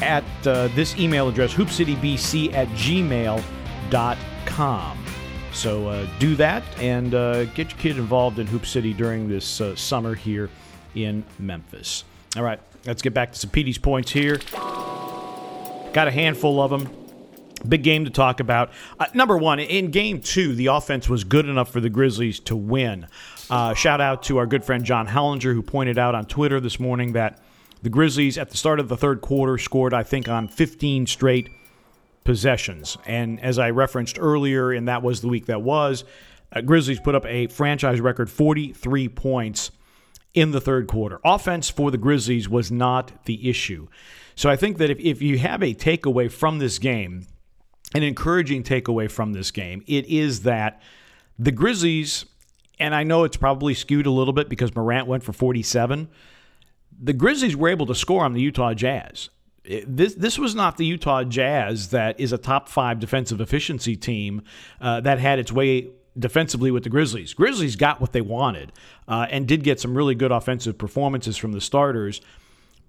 at 0.00 0.24
uh, 0.46 0.68
this 0.68 0.96
email 0.96 1.28
address, 1.28 1.52
hoopcitybc 1.52 2.54
at 2.54 2.66
gmail.com. 2.68 3.44
So 5.54 5.88
uh, 5.88 6.06
do 6.18 6.34
that 6.36 6.64
and 6.78 7.14
uh, 7.14 7.44
get 7.46 7.70
your 7.70 7.78
kid 7.78 7.96
involved 7.96 8.38
in 8.38 8.46
Hoop 8.48 8.66
City 8.66 8.92
during 8.92 9.28
this 9.28 9.60
uh, 9.60 9.76
summer 9.76 10.14
here 10.14 10.50
in 10.94 11.24
Memphis. 11.38 12.04
All 12.36 12.42
right, 12.42 12.60
let's 12.86 13.02
get 13.02 13.14
back 13.14 13.32
to 13.32 13.38
some 13.38 13.50
Petey's 13.50 13.78
points 13.78 14.10
here. 14.10 14.38
Got 15.92 16.08
a 16.08 16.10
handful 16.10 16.60
of 16.60 16.70
them. 16.70 16.90
Big 17.66 17.82
game 17.84 18.04
to 18.04 18.10
talk 18.10 18.40
about. 18.40 18.72
Uh, 18.98 19.06
number 19.14 19.38
one, 19.38 19.60
in 19.60 19.90
game 19.90 20.20
two, 20.20 20.54
the 20.54 20.66
offense 20.66 21.08
was 21.08 21.24
good 21.24 21.48
enough 21.48 21.70
for 21.70 21.80
the 21.80 21.88
Grizzlies 21.88 22.40
to 22.40 22.56
win. 22.56 23.06
Uh, 23.48 23.74
shout 23.74 24.00
out 24.00 24.24
to 24.24 24.38
our 24.38 24.46
good 24.46 24.64
friend 24.64 24.84
John 24.84 25.06
Hollinger, 25.06 25.54
who 25.54 25.62
pointed 25.62 25.98
out 25.98 26.14
on 26.14 26.26
Twitter 26.26 26.60
this 26.60 26.80
morning 26.80 27.12
that 27.12 27.40
the 27.82 27.88
Grizzlies, 27.88 28.36
at 28.36 28.50
the 28.50 28.56
start 28.56 28.80
of 28.80 28.88
the 28.88 28.96
third 28.96 29.20
quarter, 29.20 29.56
scored, 29.56 29.94
I 29.94 30.02
think, 30.02 30.28
on 30.28 30.48
15 30.48 31.06
straight 31.06 31.48
possessions. 32.24 32.96
And 33.06 33.40
as 33.40 33.58
I 33.58 33.70
referenced 33.70 34.18
earlier, 34.18 34.72
and 34.72 34.88
that 34.88 35.02
was 35.02 35.20
the 35.20 35.28
week 35.28 35.46
that 35.46 35.62
was, 35.62 36.04
uh, 36.52 36.62
Grizzlies 36.62 37.00
put 37.00 37.14
up 37.14 37.26
a 37.26 37.46
franchise 37.48 38.00
record 38.00 38.30
43 38.30 39.08
points 39.10 39.70
in 40.32 40.50
the 40.50 40.60
third 40.60 40.88
quarter. 40.88 41.20
Offense 41.24 41.70
for 41.70 41.90
the 41.90 41.98
Grizzlies 41.98 42.48
was 42.48 42.72
not 42.72 43.24
the 43.26 43.48
issue. 43.48 43.88
So 44.34 44.50
I 44.50 44.56
think 44.56 44.78
that 44.78 44.90
if, 44.90 44.98
if 44.98 45.22
you 45.22 45.38
have 45.38 45.62
a 45.62 45.74
takeaway 45.74 46.30
from 46.30 46.58
this 46.58 46.78
game, 46.78 47.26
an 47.94 48.02
encouraging 48.02 48.64
takeaway 48.64 49.10
from 49.10 49.32
this 49.32 49.50
game, 49.50 49.84
it 49.86 50.06
is 50.06 50.42
that 50.42 50.82
the 51.38 51.52
Grizzlies, 51.52 52.24
and 52.80 52.94
I 52.94 53.04
know 53.04 53.24
it's 53.24 53.36
probably 53.36 53.74
skewed 53.74 54.06
a 54.06 54.10
little 54.10 54.32
bit 54.32 54.48
because 54.48 54.74
Morant 54.74 55.06
went 55.06 55.22
for 55.22 55.32
47. 55.32 56.08
The 57.00 57.12
Grizzlies 57.12 57.56
were 57.56 57.68
able 57.68 57.86
to 57.86 57.94
score 57.94 58.24
on 58.24 58.32
the 58.32 58.40
Utah 58.40 58.74
Jazz 58.74 59.30
this 59.64 60.14
this 60.14 60.38
was 60.38 60.54
not 60.54 60.76
the 60.76 60.84
Utah 60.84 61.24
Jazz 61.24 61.90
that 61.90 62.20
is 62.20 62.32
a 62.32 62.38
top 62.38 62.68
five 62.68 62.98
defensive 62.98 63.40
efficiency 63.40 63.96
team 63.96 64.42
uh, 64.80 65.00
that 65.00 65.18
had 65.18 65.38
its 65.38 65.50
way 65.50 65.90
defensively 66.18 66.70
with 66.70 66.84
the 66.84 66.90
Grizzlies. 66.90 67.34
Grizzlies 67.34 67.76
got 67.76 68.00
what 68.00 68.12
they 68.12 68.20
wanted 68.20 68.72
uh, 69.08 69.26
and 69.30 69.48
did 69.48 69.64
get 69.64 69.80
some 69.80 69.96
really 69.96 70.14
good 70.14 70.32
offensive 70.32 70.78
performances 70.78 71.36
from 71.36 71.52
the 71.52 71.60
starters. 71.60 72.20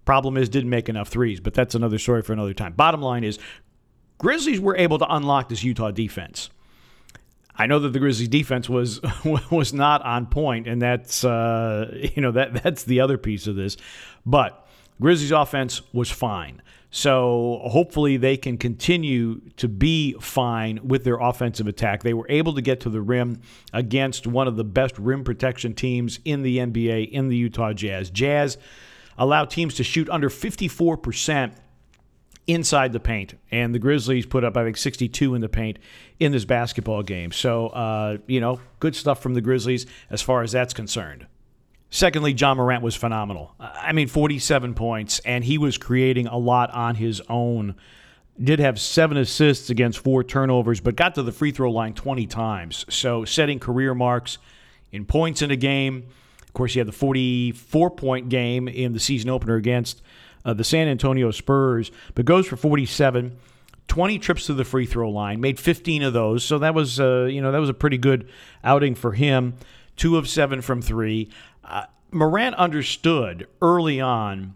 Problem 0.04 0.38
is, 0.38 0.50
didn't 0.50 0.70
make 0.70 0.88
enough 0.90 1.08
threes, 1.08 1.40
but 1.40 1.54
that's 1.54 1.74
another 1.74 1.98
story 1.98 2.22
for 2.22 2.34
another 2.34 2.54
time. 2.54 2.74
Bottom 2.74 3.02
line 3.02 3.24
is, 3.24 3.40
Grizzlies 4.20 4.60
were 4.60 4.78
able 4.78 5.00
to 5.00 5.08
unlock 5.10 5.50
this 5.50 5.64
Utah 5.64 5.92
defense. 5.92 6.50
I 7.58 7.68
know 7.68 7.80
that 7.80 7.90
the 7.90 8.00
Grizzlies 8.00 8.28
defense 8.28 8.70
was 8.70 9.00
was 9.50 9.74
not 9.74 10.02
on 10.04 10.28
point, 10.28 10.68
and 10.68 10.82
that's 10.82 11.24
uh, 11.24 12.10
you 12.16 12.22
know 12.22 12.32
that 12.32 12.62
that's 12.64 12.84
the 12.84 13.00
other 13.00 13.18
piece 13.18 13.48
of 13.48 13.56
this, 13.56 13.78
but 14.26 14.65
Grizzlies 15.02 15.32
offense 15.32 15.82
was 15.94 16.10
fine. 16.10 16.62
So 16.92 17.60
hopefully 17.66 18.16
they 18.16 18.38
can 18.38 18.58
continue 18.58 19.42
to 19.58 19.68
be 19.68 20.14
fine 20.22 20.80
with 20.82 21.04
their 21.04 21.18
offensive 21.18 21.68
attack. 21.68 22.04
They 22.04 22.14
were 22.14 22.26
able 22.30 22.54
to 22.54 22.62
get 22.62 22.80
to 22.82 22.90
the 22.90 23.02
rim 23.02 23.42
against 23.74 24.26
one 24.26 24.48
of 24.48 24.56
the 24.56 24.64
best 24.64 24.98
rim 24.98 25.26
protection 25.26 25.74
teams 25.74 26.20
in 26.24 26.42
the 26.42 26.58
NBA 26.60 27.12
in 27.12 27.28
the 27.28 27.36
Utah 27.36 27.74
Jazz. 27.74 28.10
Jazz 28.10 28.58
allow 29.18 29.44
teams 29.44 29.74
to 29.76 29.84
shoot 29.84 30.10
under 30.10 30.30
54% 30.30 31.54
inside 32.48 32.94
the 32.94 33.00
paint, 33.00 33.38
and 33.52 33.76
the 33.76 33.80
Grizzlies 33.80 34.26
put 34.26 34.44
up, 34.44 34.56
I 34.56 34.64
think, 34.64 34.78
62 34.78 35.36
in 35.36 35.42
the 35.42 35.50
paint 35.50 35.80
in 36.20 36.32
this 36.32 36.46
basketball 36.46 37.04
game. 37.04 37.34
So, 37.34 37.68
uh, 37.68 38.18
you 38.28 38.40
know, 38.40 38.62
good 38.80 38.96
stuff 38.96 39.22
from 39.22 39.34
the 39.34 39.42
Grizzlies 39.42 39.86
as 40.10 40.22
far 40.22 40.44
as 40.44 40.54
that's 40.54 40.74
concerned. 40.74 41.28
Secondly, 41.96 42.34
Ja 42.34 42.54
Morant 42.54 42.84
was 42.84 42.94
phenomenal. 42.94 43.56
I 43.58 43.94
mean, 43.94 44.10
47 44.10 44.74
points, 44.74 45.20
and 45.20 45.46
he 45.46 45.58
was 45.58 45.78
creating 45.78 46.28
a 46.28 46.38
lot 46.38 46.70
on 46.72 46.96
his 46.96 47.22
own. 47.30 47.76
Did 48.38 48.60
have 48.60 48.82
seven 48.82 49.16
assists 49.16 49.70
against 49.70 50.00
four 50.00 50.22
turnovers, 50.22 50.82
but 50.82 50.98
got 50.98 51.16
to 51.16 51.24
the 51.24 51.32
free 51.32 51.52
throw 51.52 51.72
line 51.72 51.94
20 51.94 52.28
times. 52.28 52.86
So, 52.90 53.24
setting 53.24 53.60
career 53.60 53.96
marks 53.96 54.40
in 54.92 55.06
points 55.06 55.42
in 55.42 55.52
a 55.52 55.56
game. 55.56 56.10
Of 56.42 56.52
course, 56.52 56.74
he 56.74 56.80
had 56.80 56.88
the 56.90 56.92
44 56.92 57.92
point 57.92 58.28
game 58.28 58.68
in 58.68 58.92
the 58.92 59.00
season 59.00 59.30
opener 59.30 59.56
against 59.56 60.02
uh, 60.44 60.54
the 60.54 60.66
San 60.66 60.90
Antonio 60.90 61.32
Spurs, 61.32 61.92
but 62.14 62.26
goes 62.26 62.46
for 62.46 62.58
47. 62.58 63.38
20 63.88 64.20
trips 64.20 64.48
to 64.48 64.54
the 64.54 64.66
free 64.66 64.86
throw 64.86 65.10
line, 65.10 65.40
made 65.40 65.58
15 65.58 66.04
of 66.04 66.12
those. 66.12 66.44
So 66.44 66.60
that 66.60 66.76
was, 66.76 67.00
uh, 67.00 67.30
you 67.32 67.42
know, 67.42 67.54
that 67.54 67.60
was 67.60 67.70
a 67.70 67.74
pretty 67.74 67.98
good 67.98 68.30
outing 68.66 68.96
for 68.96 69.14
him. 69.14 69.56
Two 69.96 70.18
of 70.18 70.28
seven 70.28 70.62
from 70.62 70.82
three. 70.82 71.30
Uh, 71.66 71.86
Morant 72.12 72.56
understood 72.56 73.48
early 73.62 74.00
on 74.00 74.54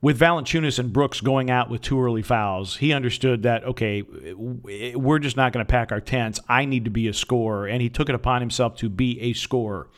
with 0.00 0.18
Valanciunas 0.18 0.78
and 0.78 0.92
Brooks 0.92 1.20
going 1.20 1.50
out 1.50 1.70
with 1.70 1.80
two 1.80 1.98
early 1.98 2.22
fouls, 2.22 2.76
he 2.76 2.92
understood 2.92 3.42
that 3.42 3.64
okay, 3.64 4.02
we're 4.02 5.18
just 5.18 5.36
not 5.36 5.52
going 5.52 5.64
to 5.64 5.70
pack 5.70 5.92
our 5.92 6.00
tents. 6.00 6.40
I 6.48 6.66
need 6.66 6.84
to 6.84 6.90
be 6.90 7.08
a 7.08 7.14
scorer, 7.14 7.66
and 7.66 7.80
he 7.80 7.88
took 7.88 8.08
it 8.08 8.14
upon 8.14 8.40
himself 8.40 8.76
to 8.76 8.88
be 8.88 9.20
a 9.20 9.32
scorer. 9.32 9.88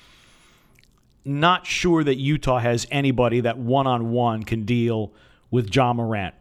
Not 1.25 1.67
sure 1.67 2.05
that 2.05 2.17
Utah 2.17 2.61
has 2.61 2.87
anybody 2.91 3.41
that 3.41 3.59
one 3.59 3.89
on 3.89 4.11
one 4.11 4.45
can 4.45 4.65
deal 4.65 5.13
with 5.51 5.75
Ja 5.75 5.93
Morant 5.93 6.37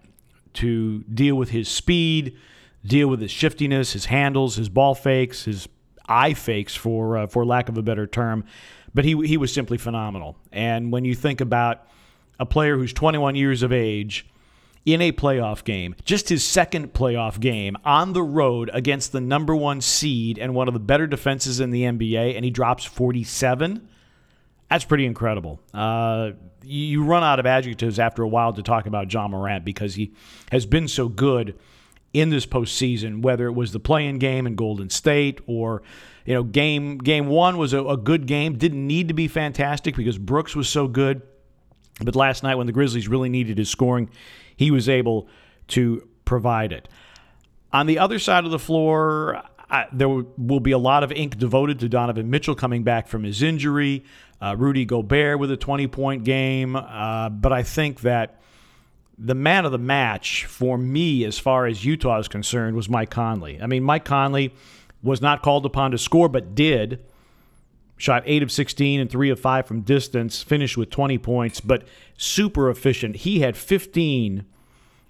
to 0.53 0.99
deal 1.03 1.35
with 1.35 1.49
his 1.49 1.67
speed, 1.67 2.37
deal 2.85 3.07
with 3.07 3.19
his 3.19 3.31
shiftiness, 3.31 3.93
his 3.93 4.05
handles, 4.05 4.57
his 4.57 4.69
ball 4.69 4.93
fakes, 4.93 5.45
his 5.45 5.67
eye 6.07 6.35
fakes, 6.35 6.75
for 6.75 7.17
uh, 7.17 7.25
for 7.25 7.43
lack 7.45 7.67
of 7.67 7.79
a 7.79 7.81
better 7.81 8.05
term. 8.05 8.45
But 8.95 9.03
he 9.05 9.27
he 9.27 9.37
was 9.37 9.53
simply 9.53 9.77
phenomenal. 9.77 10.37
And 10.51 10.91
when 10.91 11.05
you 11.05 11.13
think 11.13 11.41
about 11.41 11.85
a 12.39 12.45
player 12.45 12.77
who's 12.77 12.93
21 12.93 13.35
years 13.35 13.61
of 13.61 13.71
age 13.71 14.25
in 14.85 15.01
a 15.01 15.11
playoff 15.11 15.63
game, 15.63 15.95
just 16.05 16.29
his 16.29 16.43
second 16.43 16.93
playoff 16.93 17.39
game 17.39 17.75
on 17.83 18.13
the 18.13 18.23
road 18.23 18.69
against 18.73 19.11
the 19.11 19.19
number 19.19 19.55
one 19.55 19.81
seed 19.81 20.39
and 20.39 20.55
one 20.55 20.67
of 20.69 20.73
the 20.73 20.79
better 20.79 21.07
defenses 21.07 21.59
in 21.59 21.71
the 21.71 21.83
NBA, 21.83 22.35
and 22.35 22.45
he 22.45 22.51
drops 22.51 22.85
47. 22.85 23.87
That's 24.69 24.85
pretty 24.85 25.05
incredible. 25.05 25.59
Uh, 25.73 26.31
you 26.63 27.03
run 27.03 27.23
out 27.23 27.39
of 27.39 27.45
adjectives 27.45 27.99
after 27.99 28.23
a 28.23 28.27
while 28.27 28.53
to 28.53 28.63
talk 28.63 28.85
about 28.85 29.11
Ja 29.11 29.27
Morant 29.27 29.65
because 29.65 29.95
he 29.95 30.13
has 30.51 30.65
been 30.65 30.87
so 30.87 31.09
good 31.09 31.59
in 32.15 32.29
this 32.29 32.45
postseason, 32.45 33.21
whether 33.21 33.45
it 33.45 33.51
was 33.51 33.73
the 33.73 33.79
play-in 33.79 34.19
game 34.19 34.47
in 34.47 34.55
Golden 34.55 34.89
State 34.89 35.41
or 35.47 35.83
you 36.25 36.33
know, 36.33 36.43
game 36.43 36.97
game 36.97 37.27
one 37.27 37.57
was 37.57 37.73
a, 37.73 37.85
a 37.85 37.97
good 37.97 38.25
game. 38.25 38.57
Didn't 38.57 38.87
need 38.87 39.09
to 39.09 39.13
be 39.13 39.27
fantastic 39.27 39.95
because 39.95 40.17
Brooks 40.17 40.55
was 40.55 40.67
so 40.67 40.87
good. 40.87 41.21
But 42.03 42.15
last 42.15 42.41
night, 42.41 42.55
when 42.55 42.67
the 42.67 42.73
Grizzlies 42.73 43.07
really 43.07 43.29
needed 43.29 43.57
his 43.57 43.69
scoring, 43.69 44.09
he 44.55 44.71
was 44.71 44.89
able 44.89 45.27
to 45.69 46.07
provide 46.25 46.71
it. 46.71 46.89
On 47.71 47.85
the 47.85 47.99
other 47.99 48.17
side 48.17 48.43
of 48.45 48.51
the 48.51 48.59
floor, 48.59 49.43
I, 49.69 49.87
there 49.93 50.09
will 50.09 50.59
be 50.59 50.71
a 50.71 50.77
lot 50.77 51.03
of 51.03 51.11
ink 51.11 51.37
devoted 51.37 51.79
to 51.81 51.89
Donovan 51.89 52.29
Mitchell 52.29 52.55
coming 52.55 52.83
back 52.83 53.07
from 53.07 53.23
his 53.23 53.43
injury. 53.43 54.03
Uh, 54.41 54.55
Rudy 54.57 54.85
Gobert 54.85 55.39
with 55.39 55.51
a 55.51 55.57
20 55.57 55.87
point 55.87 56.23
game. 56.23 56.75
Uh, 56.75 57.29
but 57.29 57.53
I 57.53 57.63
think 57.63 58.01
that 58.01 58.41
the 59.17 59.35
man 59.35 59.65
of 59.65 59.71
the 59.71 59.77
match 59.77 60.45
for 60.45 60.77
me, 60.77 61.23
as 61.23 61.39
far 61.39 61.65
as 61.65 61.85
Utah 61.85 62.19
is 62.19 62.27
concerned, 62.27 62.75
was 62.75 62.89
Mike 62.89 63.09
Conley. 63.09 63.61
I 63.61 63.67
mean, 63.67 63.83
Mike 63.83 64.05
Conley 64.05 64.53
was 65.01 65.21
not 65.21 65.41
called 65.41 65.65
upon 65.65 65.91
to 65.91 65.97
score, 65.97 66.27
but 66.27 66.55
did. 66.55 67.03
Shot 67.97 68.23
8 68.25 68.43
of 68.43 68.51
16 68.51 68.99
and 68.99 69.09
3 69.09 69.29
of 69.29 69.39
5 69.39 69.65
from 69.65 69.81
distance, 69.81 70.43
finished 70.43 70.75
with 70.75 70.89
20 70.89 71.17
points, 71.19 71.61
but 71.61 71.83
super 72.17 72.69
efficient. 72.69 73.17
He 73.17 73.39
had 73.39 73.55
15 73.55 74.45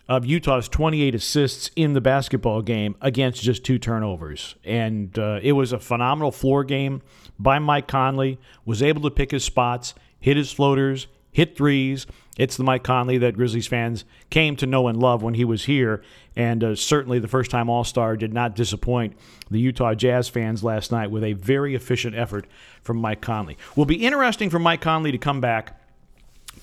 of 0.07 0.25
Utah's 0.25 0.69
28 0.69 1.15
assists 1.15 1.71
in 1.75 1.93
the 1.93 2.01
basketball 2.01 2.61
game 2.61 2.95
against 3.01 3.41
just 3.41 3.63
two 3.63 3.79
turnovers. 3.79 4.55
And 4.63 5.17
uh, 5.17 5.39
it 5.41 5.53
was 5.53 5.71
a 5.71 5.79
phenomenal 5.79 6.31
floor 6.31 6.63
game 6.63 7.01
by 7.39 7.57
Mike 7.57 7.87
Conley, 7.87 8.39
was 8.65 8.83
able 8.83 9.01
to 9.01 9.09
pick 9.09 9.31
his 9.31 9.43
spots, 9.43 9.95
hit 10.19 10.37
his 10.37 10.51
floaters, 10.51 11.07
hit 11.31 11.57
threes. 11.57 12.05
It's 12.37 12.57
the 12.57 12.63
Mike 12.63 12.83
Conley 12.83 13.17
that 13.19 13.35
Grizzlies 13.35 13.67
fans 13.67 14.03
came 14.29 14.55
to 14.57 14.65
know 14.65 14.87
and 14.87 14.99
love 14.99 15.23
when 15.23 15.35
he 15.35 15.45
was 15.45 15.65
here. 15.65 16.01
And 16.35 16.63
uh, 16.63 16.75
certainly 16.75 17.19
the 17.19 17.27
first 17.27 17.49
time 17.49 17.69
All 17.69 17.83
Star 17.83 18.17
did 18.17 18.33
not 18.33 18.55
disappoint 18.55 19.15
the 19.49 19.59
Utah 19.59 19.93
Jazz 19.93 20.27
fans 20.27 20.63
last 20.63 20.91
night 20.91 21.11
with 21.11 21.23
a 21.23 21.33
very 21.33 21.75
efficient 21.75 22.15
effort 22.15 22.45
from 22.81 22.97
Mike 22.97 23.21
Conley. 23.21 23.57
Will 23.75 23.85
be 23.85 24.05
interesting 24.05 24.49
for 24.49 24.59
Mike 24.59 24.81
Conley 24.81 25.11
to 25.11 25.17
come 25.17 25.39
back 25.39 25.79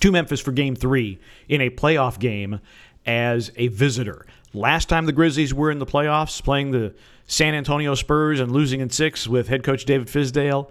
to 0.00 0.12
Memphis 0.12 0.40
for 0.40 0.52
game 0.52 0.76
three 0.76 1.18
in 1.48 1.60
a 1.60 1.70
playoff 1.70 2.18
game 2.18 2.60
as 3.06 3.50
a 3.56 3.68
visitor. 3.68 4.26
Last 4.52 4.88
time 4.88 5.06
the 5.06 5.12
Grizzlies 5.12 5.54
were 5.54 5.70
in 5.70 5.78
the 5.78 5.86
playoffs, 5.86 6.42
playing 6.42 6.72
the 6.72 6.94
San 7.26 7.54
Antonio 7.54 7.94
Spurs 7.94 8.40
and 8.40 8.52
losing 8.52 8.80
in 8.80 8.90
six 8.90 9.26
with 9.26 9.48
head 9.48 9.62
coach 9.62 9.86
David 9.86 10.08
Fizdale. 10.08 10.70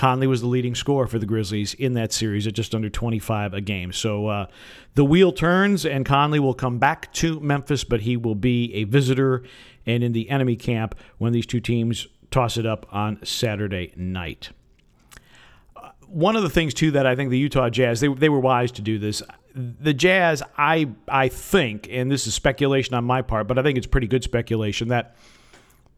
Conley 0.00 0.26
was 0.26 0.40
the 0.40 0.46
leading 0.46 0.74
scorer 0.74 1.06
for 1.06 1.18
the 1.18 1.26
Grizzlies 1.26 1.74
in 1.74 1.92
that 1.92 2.10
series 2.10 2.46
at 2.46 2.54
just 2.54 2.74
under 2.74 2.88
25 2.88 3.52
a 3.52 3.60
game. 3.60 3.92
So 3.92 4.28
uh, 4.28 4.46
the 4.94 5.04
wheel 5.04 5.30
turns, 5.30 5.84
and 5.84 6.06
Conley 6.06 6.40
will 6.40 6.54
come 6.54 6.78
back 6.78 7.12
to 7.12 7.38
Memphis, 7.40 7.84
but 7.84 8.00
he 8.00 8.16
will 8.16 8.34
be 8.34 8.72
a 8.72 8.84
visitor 8.84 9.42
and 9.84 10.02
in 10.02 10.12
the 10.12 10.30
enemy 10.30 10.56
camp 10.56 10.94
when 11.18 11.34
these 11.34 11.44
two 11.44 11.60
teams 11.60 12.06
toss 12.30 12.56
it 12.56 12.64
up 12.64 12.86
on 12.90 13.22
Saturday 13.26 13.92
night. 13.94 14.52
Uh, 15.76 15.90
one 16.06 16.34
of 16.34 16.44
the 16.44 16.50
things 16.50 16.72
too 16.72 16.92
that 16.92 17.04
I 17.04 17.14
think 17.14 17.28
the 17.28 17.36
Utah 17.36 17.68
Jazz 17.68 18.00
they, 18.00 18.08
they 18.08 18.30
were 18.30 18.40
wise 18.40 18.72
to 18.72 18.82
do 18.82 18.98
this. 18.98 19.22
The 19.54 19.92
Jazz, 19.92 20.42
I 20.56 20.88
I 21.08 21.28
think, 21.28 21.88
and 21.90 22.10
this 22.10 22.26
is 22.26 22.32
speculation 22.32 22.94
on 22.94 23.04
my 23.04 23.20
part, 23.20 23.46
but 23.46 23.58
I 23.58 23.62
think 23.62 23.76
it's 23.76 23.86
pretty 23.86 24.06
good 24.06 24.24
speculation 24.24 24.88
that 24.88 25.14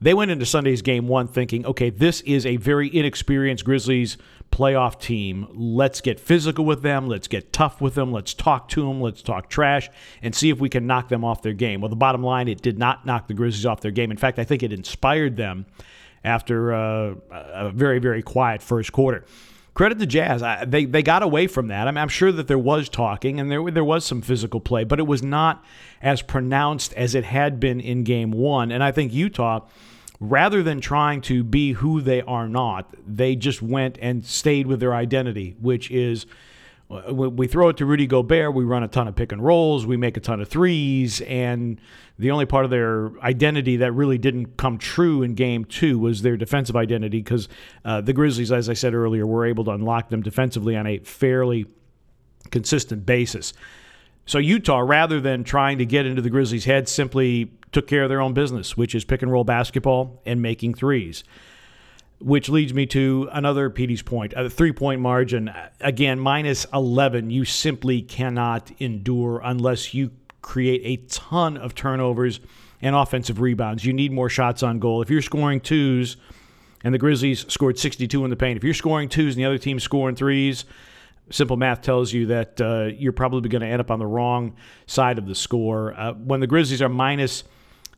they 0.02 0.14
went 0.14 0.30
into 0.30 0.44
Sunday's 0.44 0.82
game 0.82 1.06
one 1.06 1.28
thinking, 1.28 1.64
okay, 1.64 1.88
this 1.88 2.20
is 2.22 2.44
a 2.44 2.56
very 2.56 2.94
inexperienced 2.94 3.64
Grizzlies 3.64 4.18
playoff 4.50 5.00
team. 5.00 5.46
Let's 5.54 6.00
get 6.00 6.18
physical 6.20 6.64
with 6.64 6.82
them. 6.82 7.08
Let's 7.08 7.28
get 7.28 7.52
tough 7.52 7.80
with 7.80 7.94
them. 7.94 8.12
Let's 8.12 8.34
talk 8.34 8.68
to 8.70 8.86
them. 8.86 9.00
Let's 9.00 9.22
talk 9.22 9.48
trash 9.48 9.88
and 10.20 10.34
see 10.34 10.50
if 10.50 10.58
we 10.58 10.68
can 10.68 10.86
knock 10.86 11.08
them 11.08 11.24
off 11.24 11.42
their 11.42 11.52
game. 11.52 11.80
Well, 11.80 11.88
the 11.88 11.96
bottom 11.96 12.22
line, 12.22 12.48
it 12.48 12.60
did 12.60 12.78
not 12.78 13.06
knock 13.06 13.28
the 13.28 13.34
Grizzlies 13.34 13.64
off 13.64 13.80
their 13.80 13.92
game. 13.92 14.10
In 14.10 14.16
fact, 14.16 14.38
I 14.38 14.44
think 14.44 14.62
it 14.62 14.72
inspired 14.72 15.36
them 15.36 15.66
after 16.24 16.74
uh, 16.74 17.14
a 17.30 17.70
very, 17.70 17.98
very 17.98 18.22
quiet 18.22 18.60
first 18.60 18.92
quarter. 18.92 19.24
Credit 19.74 19.98
the 19.98 20.06
Jazz. 20.06 20.42
I, 20.42 20.66
they, 20.66 20.84
they 20.84 21.02
got 21.02 21.22
away 21.22 21.46
from 21.46 21.68
that. 21.68 21.88
I 21.88 21.98
I'm 21.98 22.08
sure 22.08 22.30
that 22.30 22.46
there 22.46 22.58
was 22.58 22.90
talking 22.90 23.40
and 23.40 23.50
there, 23.50 23.70
there 23.70 23.84
was 23.84 24.04
some 24.04 24.20
physical 24.20 24.60
play, 24.60 24.84
but 24.84 24.98
it 24.98 25.06
was 25.06 25.22
not 25.22 25.64
as 26.02 26.20
pronounced 26.20 26.92
as 26.92 27.14
it 27.14 27.24
had 27.24 27.58
been 27.58 27.80
in 27.80 28.04
game 28.04 28.32
one. 28.32 28.70
And 28.70 28.84
I 28.84 28.92
think 28.92 29.14
Utah 29.14 29.60
rather 30.22 30.62
than 30.62 30.80
trying 30.80 31.20
to 31.20 31.42
be 31.42 31.72
who 31.72 32.00
they 32.00 32.22
are 32.22 32.48
not, 32.48 32.94
they 33.04 33.34
just 33.34 33.60
went 33.60 33.98
and 34.00 34.24
stayed 34.24 34.68
with 34.68 34.78
their 34.78 34.94
identity, 34.94 35.56
which 35.60 35.90
is 35.90 36.26
uh, 36.88 37.12
we 37.12 37.48
throw 37.48 37.68
it 37.70 37.76
to 37.78 37.84
Rudy 37.84 38.06
Gobert, 38.06 38.54
we 38.54 38.62
run 38.64 38.84
a 38.84 38.88
ton 38.88 39.08
of 39.08 39.16
pick 39.16 39.32
and 39.32 39.42
rolls, 39.42 39.84
we 39.84 39.96
make 39.96 40.16
a 40.16 40.20
ton 40.20 40.40
of 40.40 40.48
threes, 40.48 41.20
and 41.22 41.80
the 42.20 42.30
only 42.30 42.46
part 42.46 42.64
of 42.64 42.70
their 42.70 43.10
identity 43.20 43.78
that 43.78 43.92
really 43.92 44.16
didn't 44.16 44.56
come 44.56 44.78
true 44.78 45.22
in 45.22 45.34
game 45.34 45.64
two 45.64 45.98
was 45.98 46.22
their 46.22 46.36
defensive 46.36 46.76
identity 46.76 47.18
because 47.18 47.48
uh, 47.84 48.00
the 48.00 48.12
Grizzlies, 48.12 48.52
as 48.52 48.68
I 48.68 48.74
said 48.74 48.94
earlier, 48.94 49.26
were 49.26 49.44
able 49.44 49.64
to 49.64 49.72
unlock 49.72 50.08
them 50.10 50.22
defensively 50.22 50.76
on 50.76 50.86
a 50.86 50.98
fairly 50.98 51.66
consistent 52.50 53.04
basis. 53.04 53.54
So 54.26 54.38
Utah, 54.38 54.78
rather 54.78 55.20
than 55.20 55.42
trying 55.42 55.78
to 55.78 55.86
get 55.86 56.06
into 56.06 56.22
the 56.22 56.30
Grizzlies' 56.30 56.64
head, 56.64 56.88
simply 56.88 57.50
took 57.72 57.86
care 57.86 58.02
of 58.02 58.08
their 58.08 58.20
own 58.20 58.34
business, 58.34 58.76
which 58.76 58.94
is 58.94 59.04
pick 59.04 59.22
and 59.22 59.32
roll 59.32 59.44
basketball 59.44 60.20
and 60.24 60.40
making 60.40 60.74
threes. 60.74 61.24
Which 62.18 62.48
leads 62.48 62.72
me 62.72 62.86
to 62.86 63.28
another 63.32 63.68
Petey's 63.68 64.02
point, 64.02 64.32
a 64.34 64.48
three 64.48 64.70
point 64.70 65.00
margin. 65.00 65.50
Again, 65.80 66.20
minus 66.20 66.66
11, 66.72 67.30
you 67.30 67.44
simply 67.44 68.02
cannot 68.02 68.70
endure 68.78 69.40
unless 69.42 69.92
you 69.92 70.12
create 70.40 70.82
a 70.84 71.02
ton 71.08 71.56
of 71.56 71.74
turnovers 71.74 72.38
and 72.80 72.94
offensive 72.94 73.40
rebounds. 73.40 73.84
You 73.84 73.92
need 73.92 74.12
more 74.12 74.28
shots 74.28 74.62
on 74.62 74.78
goal. 74.78 75.02
If 75.02 75.10
you're 75.10 75.22
scoring 75.22 75.60
twos, 75.60 76.16
and 76.84 76.92
the 76.92 76.98
Grizzlies 76.98 77.46
scored 77.52 77.78
62 77.78 78.24
in 78.24 78.30
the 78.30 78.36
paint, 78.36 78.56
if 78.56 78.64
you're 78.64 78.74
scoring 78.74 79.08
twos 79.08 79.34
and 79.34 79.42
the 79.42 79.46
other 79.46 79.58
team's 79.58 79.84
scoring 79.84 80.16
threes, 80.16 80.64
simple 81.30 81.56
math 81.56 81.82
tells 81.82 82.12
you 82.12 82.26
that 82.26 82.60
uh, 82.60 82.90
you're 82.96 83.12
probably 83.12 83.48
going 83.48 83.62
to 83.62 83.68
end 83.68 83.80
up 83.80 83.90
on 83.90 83.98
the 83.98 84.06
wrong 84.06 84.56
side 84.86 85.18
of 85.18 85.26
the 85.26 85.34
score. 85.34 85.94
Uh, 85.98 86.12
when 86.12 86.40
the 86.40 86.46
Grizzlies 86.46 86.82
are 86.82 86.88
minus 86.88 87.44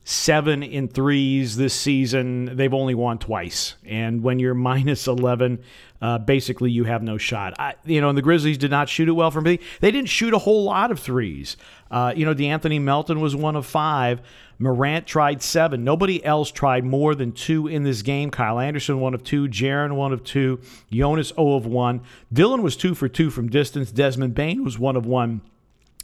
seven 0.05 0.63
in 0.63 0.87
threes 0.87 1.57
this 1.57 1.75
season. 1.75 2.57
They've 2.57 2.73
only 2.73 2.95
won 2.95 3.19
twice. 3.19 3.75
And 3.85 4.23
when 4.23 4.39
you're 4.39 4.55
minus 4.55 5.07
11, 5.07 5.63
uh, 6.01 6.19
basically 6.19 6.71
you 6.71 6.85
have 6.85 7.03
no 7.03 7.17
shot. 7.19 7.55
I, 7.59 7.75
you 7.85 8.01
know, 8.01 8.11
and 8.11 8.19
the 8.19 8.23
Grizzlies 8.23 8.59
did 8.59 8.71
not 8.71 8.89
shoot 8.89 9.09
it 9.09 9.13
well 9.13 9.31
from 9.31 9.45
me. 9.45 9.61
They 9.81 9.91
didn't 9.91 10.11
shoot 10.11 10.35
a 10.35 10.39
whole 10.39 10.65
lot 10.65 10.91
of 10.91 11.01
threes. 11.01 11.57
Uh, 11.91 12.13
you 12.15 12.25
know, 12.25 12.35
DeAnthony 12.35 12.81
Melton 12.81 13.21
was 13.21 13.35
one 13.35 13.57
of 13.57 13.65
five. 13.67 14.21
Morant 14.59 15.07
tried 15.07 15.43
seven. 15.43 15.83
Nobody 15.83 16.25
else 16.25 16.51
tried 16.51 16.85
more 16.85 17.15
than 17.15 17.33
two 17.33 17.67
in 17.67 17.83
this 17.83 18.03
game. 18.03 18.31
Kyle 18.31 18.61
Anderson, 18.61 19.01
one 19.01 19.15
of 19.15 19.25
two. 19.25 19.49
Jaren, 19.49 19.95
one 19.97 20.13
of 20.13 20.23
two. 20.23 20.61
Jonas, 20.93 21.33
0 21.35 21.55
of 21.55 21.67
1. 21.67 22.03
Dillon 22.33 22.63
was 22.63 22.77
two 22.77 22.95
for 22.95 23.09
two 23.09 23.31
from 23.31 23.49
distance. 23.49 23.91
Desmond 23.91 24.35
Bane 24.35 24.63
was 24.63 24.79
one 24.79 24.97
of 24.97 25.07
one 25.07 25.41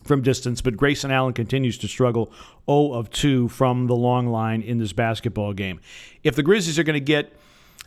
from 0.04 0.22
distance, 0.22 0.60
but 0.60 0.76
Grayson 0.76 1.10
Allen 1.10 1.32
continues 1.32 1.78
to 1.78 1.88
struggle 1.88 2.32
0 2.66 2.92
of 2.92 3.10
2 3.10 3.48
from 3.48 3.86
the 3.86 3.94
long 3.94 4.26
line 4.26 4.62
in 4.62 4.78
this 4.78 4.92
basketball 4.92 5.52
game. 5.52 5.80
If 6.24 6.36
the 6.36 6.42
Grizzlies 6.42 6.78
are 6.78 6.84
going 6.84 6.94
to 6.94 7.00
get 7.00 7.32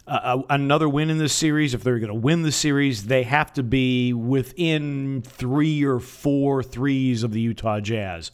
uh, 0.07 0.41
another 0.49 0.89
win 0.89 1.09
in 1.09 1.17
this 1.17 1.33
series, 1.33 1.73
if 1.73 1.83
they're 1.83 1.99
going 1.99 2.09
to 2.09 2.13
win 2.13 2.43
the 2.43 2.51
series, 2.51 3.05
they 3.05 3.23
have 3.23 3.53
to 3.53 3.63
be 3.63 4.13
within 4.13 5.21
three 5.21 5.83
or 5.83 5.99
four 5.99 6.61
threes 6.61 7.23
of 7.23 7.31
the 7.31 7.41
Utah 7.41 7.79
Jazz. 7.79 8.31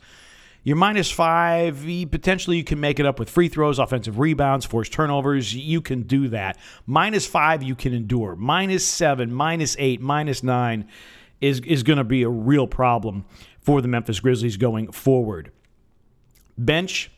You're 0.63 0.75
minus 0.75 1.09
five. 1.09 1.85
Potentially, 2.11 2.57
you 2.57 2.63
can 2.63 2.79
make 2.79 2.99
it 2.99 3.05
up 3.05 3.17
with 3.17 3.29
free 3.29 3.47
throws, 3.47 3.79
offensive 3.79 4.19
rebounds, 4.19 4.65
forced 4.65 4.91
turnovers. 4.91 5.55
You 5.55 5.81
can 5.81 6.03
do 6.03 6.27
that. 6.29 6.57
Minus 6.85 7.25
five, 7.25 7.63
you 7.63 7.75
can 7.75 7.93
endure. 7.93 8.35
Minus 8.35 8.85
seven, 8.85 9.33
minus 9.33 9.75
eight, 9.79 10.01
minus 10.01 10.43
nine 10.43 10.85
is, 11.39 11.61
is 11.61 11.83
going 11.83 11.97
to 11.97 12.03
be 12.03 12.23
a 12.23 12.29
real 12.29 12.67
problem 12.67 13.25
for 13.61 13.81
the 13.81 13.87
Memphis 13.87 14.19
Grizzlies 14.19 14.57
going 14.57 14.91
forward. 14.91 15.51
Bench, 16.57 17.11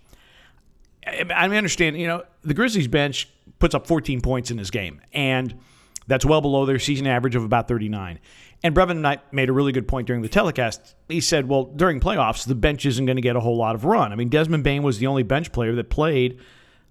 I 1.05 1.45
understand, 1.45 1.97
you 1.97 2.07
know, 2.07 2.23
the 2.43 2.53
Grizzlies 2.53 2.87
bench 2.87 3.29
puts 3.59 3.73
up 3.75 3.87
14 3.87 4.21
points 4.21 4.51
in 4.51 4.57
this 4.57 4.69
game, 4.69 5.01
and 5.13 5.57
that's 6.07 6.25
well 6.25 6.41
below 6.41 6.65
their 6.65 6.79
season 6.79 7.07
average 7.07 7.35
of 7.35 7.43
about 7.43 7.67
39. 7.67 8.19
And 8.63 8.75
Brevin 8.75 8.97
Knight 8.97 9.33
made 9.33 9.49
a 9.49 9.53
really 9.53 9.71
good 9.71 9.87
point 9.87 10.05
during 10.05 10.21
the 10.21 10.29
telecast. 10.29 10.95
He 11.07 11.21
said, 11.21 11.47
well, 11.47 11.63
during 11.63 11.99
playoffs, 11.99 12.45
the 12.45 12.53
bench 12.53 12.85
isn't 12.85 13.05
going 13.05 13.15
to 13.15 13.21
get 13.21 13.35
a 13.35 13.39
whole 13.39 13.57
lot 13.57 13.73
of 13.73 13.85
run. 13.85 14.11
I 14.11 14.15
mean, 14.15 14.29
Desmond 14.29 14.63
Bane 14.63 14.83
was 14.83 14.99
the 14.99 15.07
only 15.07 15.23
bench 15.23 15.51
player 15.51 15.73
that 15.75 15.89
played 15.89 16.39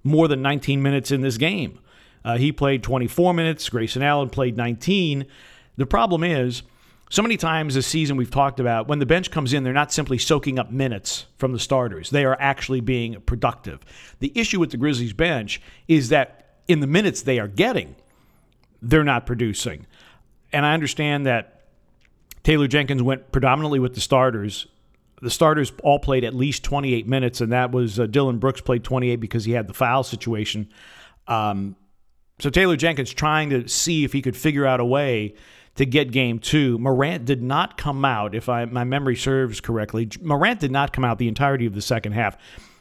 more 0.02 0.26
than 0.26 0.42
19 0.42 0.82
minutes 0.82 1.10
in 1.10 1.20
this 1.20 1.36
game. 1.36 1.78
Uh, 2.24 2.38
he 2.38 2.50
played 2.50 2.82
24 2.82 3.34
minutes. 3.34 3.68
Grayson 3.68 4.02
Allen 4.02 4.30
played 4.30 4.56
19. 4.56 5.26
The 5.76 5.86
problem 5.86 6.24
is, 6.24 6.62
so 7.11 7.23
many 7.23 7.37
times 7.37 7.75
this 7.75 7.88
season 7.88 8.16
we've 8.16 8.31
talked 8.31 8.61
about 8.61 8.87
when 8.87 9.01
the 9.01 9.07
bench 9.07 9.33
comes 9.33 9.53
in, 9.53 9.64
they're 9.64 9.73
not 9.73 9.92
simply 9.92 10.16
soaking 10.16 10.61
up 10.61 10.70
minutes 10.70 11.27
from 11.38 11.53
the 11.53 11.59
starters. 11.59 12.11
They 12.11 12.25
are 12.25 12.37
actually 12.40 12.81
being 12.81 13.20
productive. 13.23 13.81
The 14.20 14.33
issue 14.37 14.61
with 14.61 14.70
the 14.70 14.77
Grizzlies 14.77 15.12
bench 15.12 15.61
is 15.88 16.11
that 16.11 16.61
in 16.68 16.79
the 16.79 16.87
minutes 16.87 17.23
they 17.23 17.40
are 17.40 17.49
getting, 17.49 17.96
they're 18.81 19.03
not 19.03 19.27
producing. 19.27 19.87
And 20.53 20.64
I 20.64 20.73
understand 20.73 21.27
that 21.27 21.64
Taylor 22.44 22.68
Jenkins 22.68 23.03
went 23.03 23.33
predominantly 23.33 23.81
with 23.81 23.94
the 23.94 24.01
starters. 24.01 24.68
The 25.20 25.31
starters 25.31 25.73
all 25.83 25.99
played 25.99 26.23
at 26.23 26.33
least 26.33 26.62
28 26.62 27.09
minutes, 27.09 27.40
and 27.40 27.51
that 27.51 27.73
was 27.73 27.99
uh, 27.99 28.07
Dillon 28.07 28.38
Brooks 28.38 28.61
played 28.61 28.85
28 28.85 29.16
because 29.16 29.44
he 29.44 29.53
had 29.53 29.66
the 29.66 29.75
foul 29.75 30.05
situation. 30.05 30.68
Um, 31.27 31.75
so 32.38 32.51
Taylor 32.51 32.77
Jenkins 32.77 33.12
trying 33.12 33.51
to 33.51 33.66
see 33.66 34.05
if 34.05 34.12
he 34.12 34.23
could 34.23 34.37
figure 34.37 34.64
out 34.64 34.79
a 34.79 34.85
way 34.85 35.35
to 35.80 35.86
get 35.86 36.12
game 36.12 36.38
two. 36.38 36.76
Morant 36.76 37.24
did 37.24 37.40
not 37.40 37.78
come 37.78 38.04
out, 38.04 38.34
if 38.34 38.50
I, 38.50 38.66
my 38.66 38.84
memory 38.84 39.16
serves 39.16 39.62
correctly. 39.62 40.10
Morant 40.20 40.60
did 40.60 40.70
not 40.70 40.92
come 40.92 41.06
out 41.06 41.16
the 41.16 41.26
entirety 41.26 41.64
of 41.64 41.74
the 41.74 41.80
second 41.80 42.12
half 42.12 42.36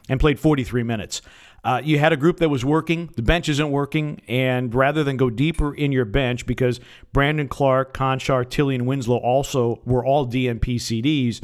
and 0.10 0.20
played 0.20 0.38
43 0.38 0.84
minutes. 0.84 1.22
Uh, 1.64 1.80
you 1.82 1.98
had 1.98 2.12
a 2.12 2.18
group 2.18 2.40
that 2.40 2.50
was 2.50 2.66
working, 2.66 3.10
the 3.16 3.22
bench 3.22 3.48
isn't 3.48 3.72
working, 3.72 4.20
and 4.28 4.76
rather 4.76 5.06
than 5.06 5.16
go 5.16 5.30
deeper 5.30 5.74
in 5.74 5.94
your 5.94 6.04
bench, 6.04 6.46
because 6.46 6.82
Brandon 7.14 7.48
Clarke, 7.48 7.94
Konchar, 7.94 8.50
Tillie, 8.50 8.76
and 8.76 8.86
Winslow 8.86 9.16
also 9.16 9.80
were 9.86 10.06
all 10.06 10.28
DNP 10.28 10.76
CDs, 10.76 11.42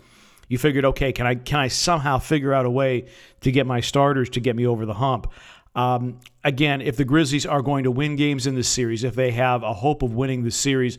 You 0.49 0.57
figured, 0.57 0.83
okay, 0.83 1.13
can 1.13 1.25
I 1.25 1.35
can 1.35 1.61
I 1.61 1.69
somehow 1.69 2.17
figure 2.17 2.53
out 2.53 2.65
a 2.65 2.69
way 2.69 3.05
to 3.41 3.51
get 3.51 3.65
my 3.65 3.79
starters 3.79 4.29
to 4.31 4.41
get 4.41 4.57
me 4.57 4.67
over 4.67 4.85
the 4.85 4.95
hump? 4.95 5.31
Um, 5.73 6.19
again, 6.43 6.81
if 6.81 6.97
the 6.97 7.05
Grizzlies 7.05 7.45
are 7.45 7.61
going 7.61 7.85
to 7.85 7.91
win 7.91 8.17
games 8.17 8.45
in 8.45 8.55
this 8.55 8.67
series, 8.67 9.05
if 9.05 9.15
they 9.15 9.31
have 9.31 9.63
a 9.63 9.73
hope 9.73 10.03
of 10.03 10.13
winning 10.13 10.43
the 10.43 10.51
series, 10.51 10.97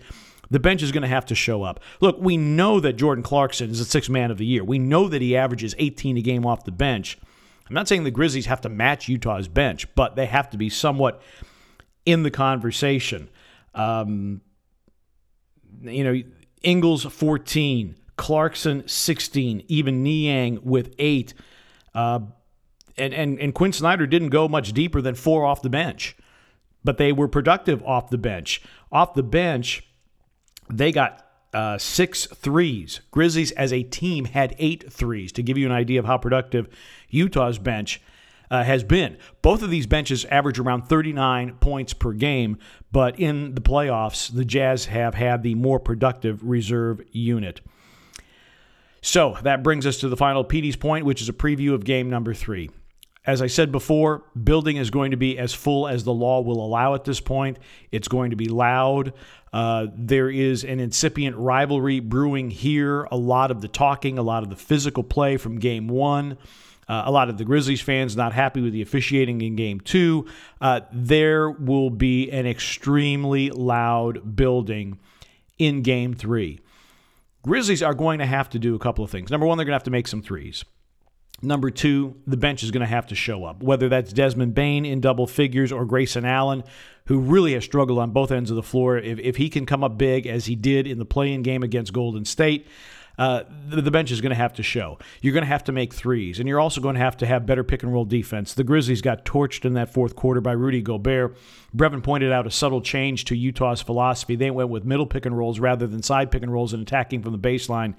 the 0.50 0.60
bench 0.60 0.82
is 0.82 0.92
going 0.92 1.02
to 1.02 1.08
have 1.08 1.26
to 1.26 1.34
show 1.34 1.62
up. 1.62 1.80
Look, 2.00 2.16
we 2.20 2.36
know 2.36 2.80
that 2.80 2.94
Jordan 2.94 3.22
Clarkson 3.22 3.70
is 3.70 3.80
a 3.80 3.84
six 3.84 4.08
man 4.08 4.30
of 4.30 4.38
the 4.38 4.46
year. 4.46 4.64
We 4.64 4.78
know 4.78 5.08
that 5.08 5.22
he 5.22 5.36
averages 5.36 5.74
18 5.78 6.16
a 6.16 6.22
game 6.22 6.46
off 6.46 6.64
the 6.64 6.72
bench. 6.72 7.18
I'm 7.68 7.74
not 7.74 7.88
saying 7.88 8.04
the 8.04 8.10
Grizzlies 8.10 8.46
have 8.46 8.60
to 8.62 8.68
match 8.68 9.08
Utah's 9.08 9.48
bench, 9.48 9.92
but 9.94 10.14
they 10.14 10.26
have 10.26 10.50
to 10.50 10.56
be 10.56 10.70
somewhat 10.70 11.20
in 12.04 12.22
the 12.22 12.30
conversation. 12.30 13.28
Um, 13.74 14.40
you 15.82 16.04
know, 16.04 16.22
Ingles 16.62 17.04
14, 17.04 17.96
Clarkson 18.16 18.86
16, 18.86 19.64
even 19.68 20.02
Niang 20.02 20.60
with 20.62 20.94
eight. 20.98 21.34
Uh, 21.94 22.20
and, 22.96 23.12
and, 23.12 23.38
and 23.38 23.54
Quin 23.54 23.72
Snyder 23.72 24.06
didn't 24.06 24.30
go 24.30 24.48
much 24.48 24.72
deeper 24.72 25.02
than 25.02 25.14
four 25.14 25.44
off 25.44 25.60
the 25.60 25.68
bench, 25.68 26.16
but 26.84 26.98
they 26.98 27.12
were 27.12 27.28
productive 27.28 27.82
off 27.82 28.10
the 28.10 28.18
bench. 28.18 28.62
Off 28.90 29.14
the 29.14 29.22
bench, 29.22 29.82
they 30.70 30.92
got 30.92 31.26
uh, 31.52 31.78
six 31.78 32.26
threes. 32.26 33.00
Grizzlies 33.10 33.52
as 33.52 33.72
a 33.72 33.82
team 33.82 34.26
had 34.26 34.54
eight 34.58 34.92
threes 34.92 35.32
to 35.32 35.42
give 35.42 35.56
you 35.56 35.66
an 35.66 35.72
idea 35.72 35.98
of 35.98 36.04
how 36.04 36.18
productive 36.18 36.68
Utah's 37.08 37.58
bench 37.58 38.00
uh, 38.50 38.62
has 38.62 38.84
been. 38.84 39.16
Both 39.42 39.62
of 39.62 39.70
these 39.70 39.86
benches 39.86 40.24
average 40.26 40.58
around 40.58 40.82
39 40.82 41.54
points 41.54 41.92
per 41.92 42.12
game, 42.12 42.58
but 42.92 43.18
in 43.18 43.54
the 43.54 43.60
playoffs, 43.60 44.32
the 44.32 44.44
Jazz 44.44 44.86
have 44.86 45.14
had 45.14 45.42
the 45.42 45.54
more 45.54 45.80
productive 45.80 46.42
reserve 46.44 47.00
unit. 47.10 47.60
So 49.00 49.36
that 49.42 49.62
brings 49.62 49.86
us 49.86 49.98
to 49.98 50.08
the 50.08 50.16
final 50.16 50.44
Petey's 50.44 50.76
point, 50.76 51.04
which 51.04 51.22
is 51.22 51.28
a 51.28 51.32
preview 51.32 51.74
of 51.74 51.84
game 51.84 52.10
number 52.10 52.34
three. 52.34 52.70
As 53.26 53.42
I 53.42 53.48
said 53.48 53.72
before, 53.72 54.22
building 54.42 54.76
is 54.76 54.90
going 54.90 55.10
to 55.10 55.16
be 55.16 55.36
as 55.36 55.52
full 55.52 55.88
as 55.88 56.04
the 56.04 56.14
law 56.14 56.40
will 56.40 56.64
allow 56.64 56.94
at 56.94 57.04
this 57.04 57.18
point. 57.18 57.58
It's 57.90 58.06
going 58.06 58.30
to 58.30 58.36
be 58.36 58.48
loud. 58.48 59.12
Uh, 59.52 59.88
there 59.96 60.30
is 60.30 60.62
an 60.62 60.78
incipient 60.78 61.36
rivalry 61.36 61.98
brewing 61.98 62.50
here. 62.50 63.02
A 63.10 63.16
lot 63.16 63.50
of 63.50 63.62
the 63.62 63.68
talking, 63.68 64.16
a 64.16 64.22
lot 64.22 64.44
of 64.44 64.50
the 64.50 64.56
physical 64.56 65.02
play 65.02 65.36
from 65.38 65.58
game 65.58 65.88
one. 65.88 66.38
Uh, 66.88 67.02
a 67.06 67.10
lot 67.10 67.28
of 67.28 67.36
the 67.36 67.44
Grizzlies 67.44 67.80
fans 67.80 68.16
not 68.16 68.32
happy 68.32 68.60
with 68.60 68.72
the 68.72 68.82
officiating 68.82 69.40
in 69.40 69.56
game 69.56 69.80
two. 69.80 70.26
Uh, 70.60 70.82
there 70.92 71.50
will 71.50 71.90
be 71.90 72.30
an 72.30 72.46
extremely 72.46 73.50
loud 73.50 74.36
building 74.36 75.00
in 75.58 75.82
game 75.82 76.14
three. 76.14 76.60
Grizzlies 77.42 77.82
are 77.82 77.94
going 77.94 78.20
to 78.20 78.26
have 78.26 78.48
to 78.50 78.60
do 78.60 78.76
a 78.76 78.78
couple 78.78 79.04
of 79.04 79.10
things. 79.10 79.30
Number 79.30 79.46
one, 79.46 79.58
they're 79.58 79.64
going 79.64 79.72
to 79.72 79.76
have 79.76 79.84
to 79.84 79.90
make 79.90 80.06
some 80.06 80.22
threes. 80.22 80.64
Number 81.42 81.70
two, 81.70 82.16
the 82.26 82.36
bench 82.36 82.62
is 82.62 82.70
going 82.70 82.80
to 82.80 82.86
have 82.86 83.08
to 83.08 83.14
show 83.14 83.44
up, 83.44 83.62
whether 83.62 83.88
that's 83.88 84.12
Desmond 84.12 84.54
Bane 84.54 84.86
in 84.86 85.00
double 85.00 85.26
figures 85.26 85.70
or 85.70 85.84
Grayson 85.84 86.24
Allen, 86.24 86.64
who 87.06 87.20
really 87.20 87.52
has 87.52 87.64
struggled 87.64 87.98
on 87.98 88.10
both 88.10 88.32
ends 88.32 88.50
of 88.50 88.56
the 88.56 88.62
floor. 88.62 88.96
If, 88.98 89.18
if 89.18 89.36
he 89.36 89.50
can 89.50 89.66
come 89.66 89.84
up 89.84 89.98
big 89.98 90.26
as 90.26 90.46
he 90.46 90.56
did 90.56 90.86
in 90.86 90.98
the 90.98 91.04
play-in 91.04 91.42
game 91.42 91.62
against 91.62 91.92
Golden 91.92 92.24
State, 92.24 92.66
uh, 93.18 93.44
the, 93.68 93.80
the, 93.80 93.90
bench 93.90 94.10
is 94.10 94.20
going 94.20 94.30
to 94.30 94.36
have 94.36 94.52
to 94.54 94.62
show. 94.62 94.98
You're 95.22 95.32
going 95.32 95.44
to 95.44 95.48
have 95.48 95.64
to 95.64 95.72
make 95.72 95.94
threes, 95.94 96.38
and 96.38 96.48
you're 96.48 96.60
also 96.60 96.80
going 96.80 96.96
to 96.96 97.00
have 97.00 97.16
to 97.18 97.26
have 97.26 97.46
better 97.46 97.64
pick 97.64 97.82
and 97.82 97.92
roll 97.92 98.04
defense. 98.04 98.52
The 98.52 98.64
Grizzlies 98.64 99.00
got 99.00 99.24
torched 99.24 99.64
in 99.64 99.72
that 99.74 99.92
fourth 99.92 100.14
quarter 100.14 100.42
by 100.42 100.52
Rudy 100.52 100.82
Gobert. 100.82 101.36
Brevin 101.74 102.02
pointed 102.02 102.30
out 102.30 102.46
a 102.46 102.50
subtle 102.50 102.82
change 102.82 103.24
to 103.26 103.36
Utah's 103.36 103.80
philosophy. 103.80 104.36
They 104.36 104.50
went 104.50 104.68
with 104.68 104.84
middle 104.84 105.06
pick 105.06 105.24
and 105.24 105.36
rolls 105.36 105.58
rather 105.58 105.86
than 105.86 106.02
side 106.02 106.30
pick 106.30 106.42
and 106.42 106.52
rolls 106.52 106.74
and 106.74 106.82
attacking 106.82 107.22
from 107.22 107.32
the 107.32 107.38
baseline, 107.38 107.94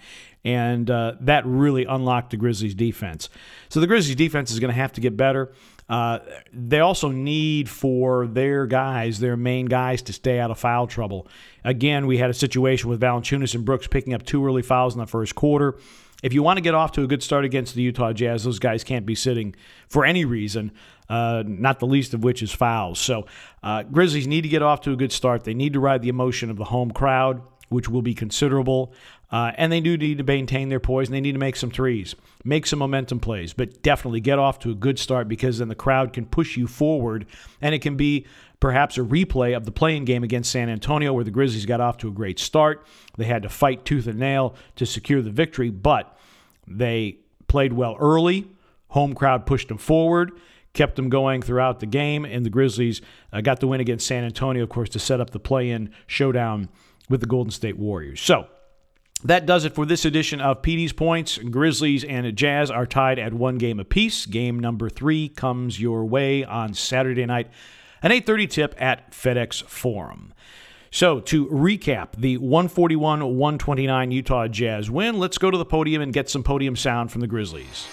and 0.45 0.89
uh, 0.89 1.15
that 1.21 1.45
really 1.45 1.85
unlocked 1.85 2.29
the 2.29 2.37
Grizzlies' 2.37 2.75
defense. 2.75 3.29
So 3.69 3.79
the 3.79 3.87
Grizzlies' 3.87 4.15
defense 4.15 4.51
is 4.51 4.59
going 4.59 4.73
to 4.73 4.79
have 4.79 4.93
to 4.93 5.01
get 5.01 5.17
better. 5.17 5.51
Uh, 5.89 6.19
they 6.51 6.79
also 6.79 7.09
need 7.09 7.69
for 7.69 8.27
their 8.27 8.65
guys, 8.65 9.19
their 9.19 9.37
main 9.37 9.65
guys, 9.67 10.01
to 10.01 10.13
stay 10.13 10.39
out 10.39 10.51
of 10.51 10.59
foul 10.59 10.87
trouble. 10.87 11.27
Again, 11.63 12.07
we 12.07 12.17
had 12.17 12.29
a 12.29 12.33
situation 12.33 12.89
with 12.89 12.99
Valanciunas 12.99 13.55
and 13.55 13.63
Brooks 13.63 13.87
picking 13.87 14.13
up 14.13 14.23
two 14.23 14.45
early 14.45 14.61
fouls 14.61 14.93
in 14.93 14.99
the 14.99 15.07
first 15.07 15.35
quarter. 15.35 15.77
If 16.23 16.33
you 16.33 16.41
want 16.41 16.57
to 16.57 16.61
get 16.61 16.73
off 16.73 16.93
to 16.93 17.03
a 17.03 17.07
good 17.07 17.21
start 17.21 17.45
against 17.45 17.75
the 17.75 17.83
Utah 17.83 18.11
Jazz, 18.11 18.43
those 18.43 18.59
guys 18.59 18.83
can't 18.83 19.05
be 19.05 19.15
sitting 19.15 19.55
for 19.87 20.03
any 20.03 20.25
reason, 20.25 20.71
uh, 21.09 21.43
not 21.45 21.79
the 21.79 21.85
least 21.85 22.13
of 22.13 22.23
which 22.23 22.41
is 22.41 22.51
fouls. 22.51 22.99
So, 22.99 23.27
uh, 23.61 23.83
Grizzlies 23.83 24.25
need 24.25 24.41
to 24.41 24.49
get 24.49 24.63
off 24.63 24.81
to 24.81 24.91
a 24.91 24.95
good 24.95 25.11
start. 25.11 25.43
They 25.43 25.53
need 25.53 25.73
to 25.73 25.79
ride 25.79 26.01
the 26.01 26.09
emotion 26.09 26.49
of 26.49 26.57
the 26.57 26.65
home 26.65 26.89
crowd, 26.89 27.43
which 27.69 27.87
will 27.87 28.01
be 28.01 28.15
considerable. 28.15 28.93
Uh, 29.29 29.51
and 29.57 29.71
they 29.71 29.81
do 29.81 29.97
need 29.97 30.17
to 30.17 30.23
maintain 30.23 30.69
their 30.69 30.79
poise 30.79 31.07
and 31.07 31.15
they 31.15 31.21
need 31.21 31.33
to 31.33 31.39
make 31.39 31.57
some 31.57 31.69
threes, 31.69 32.15
make 32.45 32.65
some 32.65 32.79
momentum 32.79 33.19
plays, 33.19 33.51
but 33.51 33.81
definitely 33.81 34.21
get 34.21 34.39
off 34.39 34.57
to 34.59 34.71
a 34.71 34.75
good 34.75 34.97
start 34.97 35.27
because 35.27 35.57
then 35.57 35.67
the 35.67 35.75
crowd 35.75 36.13
can 36.13 36.25
push 36.25 36.55
you 36.55 36.65
forward 36.65 37.25
and 37.61 37.75
it 37.75 37.79
can 37.79 37.97
be 37.97 38.25
perhaps 38.59 38.97
a 38.97 39.01
replay 39.01 39.55
of 39.55 39.65
the 39.65 39.71
play-in 39.71 40.05
game 40.05 40.23
against 40.23 40.51
San 40.51 40.69
Antonio 40.69 41.11
where 41.11 41.25
the 41.25 41.31
Grizzlies 41.31 41.65
got 41.65 41.81
off 41.81 41.97
to 41.97 42.07
a 42.07 42.11
great 42.11 42.39
start. 42.39 42.85
They 43.17 43.25
had 43.25 43.43
to 43.43 43.49
fight 43.49 43.83
tooth 43.83 44.07
and 44.07 44.17
nail 44.17 44.55
to 44.77 44.85
secure 44.85 45.21
the 45.21 45.29
victory, 45.29 45.69
but 45.69 46.17
they 46.65 47.17
played 47.47 47.73
well 47.73 47.97
early. 47.99 48.47
Home 48.89 49.13
crowd 49.13 49.45
pushed 49.45 49.67
them 49.67 49.77
forward, 49.77 50.31
kept 50.73 50.95
them 50.95 51.09
going 51.09 51.41
throughout 51.41 51.81
the 51.81 51.85
game, 51.85 52.23
and 52.23 52.45
the 52.45 52.49
Grizzlies 52.49 53.01
uh, 53.33 53.41
got 53.41 53.59
the 53.59 53.67
win 53.67 53.81
against 53.81 54.07
San 54.07 54.23
Antonio, 54.23 54.63
of 54.63 54.69
course, 54.69 54.89
to 54.89 54.99
set 54.99 55.19
up 55.19 55.31
the 55.31 55.39
play-in 55.39 55.91
showdown 56.07 56.69
with 57.09 57.19
the 57.19 57.27
Golden 57.27 57.51
State 57.51 57.77
Warriors. 57.77 58.21
So, 58.21 58.47
that 59.23 59.45
does 59.45 59.65
it 59.65 59.73
for 59.73 59.85
this 59.85 60.05
edition 60.05 60.39
of 60.39 60.61
Petey's 60.61 60.93
Points. 60.93 61.37
Grizzlies 61.37 62.03
and 62.03 62.35
Jazz 62.35 62.69
are 62.69 62.85
tied 62.85 63.19
at 63.19 63.33
one 63.33 63.57
game 63.57 63.79
apiece. 63.79 64.25
Game 64.25 64.59
number 64.59 64.89
three 64.89 65.29
comes 65.29 65.79
your 65.79 66.05
way 66.05 66.43
on 66.43 66.73
Saturday 66.73 67.25
night, 67.25 67.49
an 68.03 68.11
8:30 68.11 68.47
tip 68.47 68.75
at 68.77 69.11
FedEx 69.11 69.63
Forum. 69.63 70.33
So 70.91 71.19
to 71.21 71.47
recap 71.47 72.13
the 72.17 72.37
141-129 72.37 74.11
Utah 74.11 74.47
Jazz 74.47 74.89
win, 74.89 75.19
let's 75.19 75.37
go 75.37 75.51
to 75.51 75.57
the 75.57 75.65
podium 75.65 76.01
and 76.01 76.13
get 76.13 76.29
some 76.29 76.43
podium 76.43 76.75
sound 76.75 77.11
from 77.11 77.21
the 77.21 77.27
Grizzlies. 77.27 77.87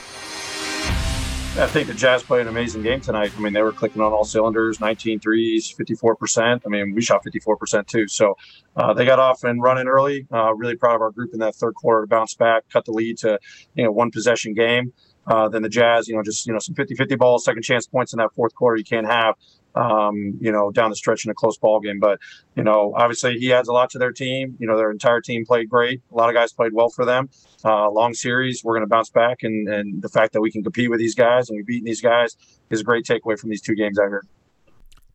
I 1.57 1.69
think 1.69 1.87
the 1.87 1.95
Jazz 1.95 2.25
played 2.25 2.43
an 2.43 2.49
amazing 2.49 2.83
game 2.83 3.01
tonight. 3.01 3.31
I 3.37 3.40
mean, 3.40 3.53
they 3.53 3.62
were 3.62 3.71
clicking 3.71 4.03
on 4.03 4.12
all 4.12 4.25
cylinders 4.25 4.81
19 4.81 5.21
threes, 5.21 5.73
54%. 5.79 6.62
I 6.67 6.69
mean, 6.69 6.93
we 6.93 7.01
shot 7.01 7.23
54% 7.25 7.87
too. 7.87 8.09
So 8.09 8.37
uh, 8.75 8.93
they 8.93 9.05
got 9.05 9.21
off 9.21 9.45
and 9.45 9.62
running 9.62 9.87
early. 9.87 10.27
Uh, 10.33 10.53
really 10.57 10.75
proud 10.75 10.97
of 10.97 11.01
our 11.01 11.12
group 11.12 11.33
in 11.33 11.38
that 11.38 11.55
third 11.55 11.77
quarter 11.77 12.01
to 12.01 12.07
bounce 12.09 12.35
back, 12.35 12.64
cut 12.73 12.85
the 12.87 12.90
lead 12.90 13.19
to, 13.19 13.38
you 13.77 13.85
know, 13.85 13.93
one 13.93 14.11
possession 14.11 14.53
game. 14.53 14.93
Uh, 15.29 15.49
then 15.49 15.62
the 15.62 15.69
Jazz, 15.69 16.09
you 16.09 16.17
know, 16.17 16.25
just, 16.25 16.45
you 16.45 16.53
know, 16.53 16.59
some 16.59 16.75
50 16.75 16.97
50 16.97 17.14
balls, 17.14 17.45
second 17.45 17.62
chance 17.62 17.87
points 17.87 18.12
in 18.12 18.17
that 18.17 18.35
fourth 18.35 18.55
quarter 18.57 18.77
you 18.77 18.85
can't 18.85 19.07
have 19.07 19.37
um, 19.75 20.39
you 20.41 20.53
know, 20.53 20.71
down 20.71 20.91
the 20.91 20.97
stretch 20.97 21.25
in 21.25 21.31
a 21.31 21.35
close 21.35 21.59
ball 21.59 21.81
game. 21.81 21.99
But, 21.99 22.21
you 22.57 22.63
know, 22.63 22.93
obviously 22.97 23.39
he 23.39 23.53
adds 23.53 23.69
a 23.69 23.73
lot 23.73 23.91
to 23.91 23.99
their 23.99 24.13
team. 24.13 24.57
You 24.59 24.67
know, 24.67 24.77
their 24.77 24.91
entire 24.91 25.21
team 25.21 25.45
played 25.45 25.69
great. 25.69 26.03
A 26.13 26.15
lot 26.15 26.29
of 26.29 26.35
guys 26.35 26.53
played 26.53 26.73
well 26.73 26.89
for 26.89 27.05
them. 27.05 27.29
Uh, 27.65 27.91
long 27.91 28.15
series, 28.15 28.63
we're 28.63 28.75
going 28.75 28.87
to 28.87 28.89
bounce 28.89 29.11
back. 29.11 29.43
And, 29.43 29.69
and 29.69 30.03
the 30.03 30.09
fact 30.09 30.33
that 30.33 30.41
we 30.41 30.51
can 30.51 30.63
compete 30.63 30.91
with 30.91 30.99
these 30.99 31.15
guys 31.15 31.49
and 31.49 31.57
we've 31.57 31.67
beaten 31.67 31.87
these 31.87 32.01
guys 32.01 32.37
is 32.71 32.81
a 32.81 32.85
great 32.85 33.05
takeaway 33.05 33.39
from 33.39 33.51
these 33.51 33.63
two 33.63 33.75
games 33.75 33.99
out 33.99 34.09
here. 34.09 34.23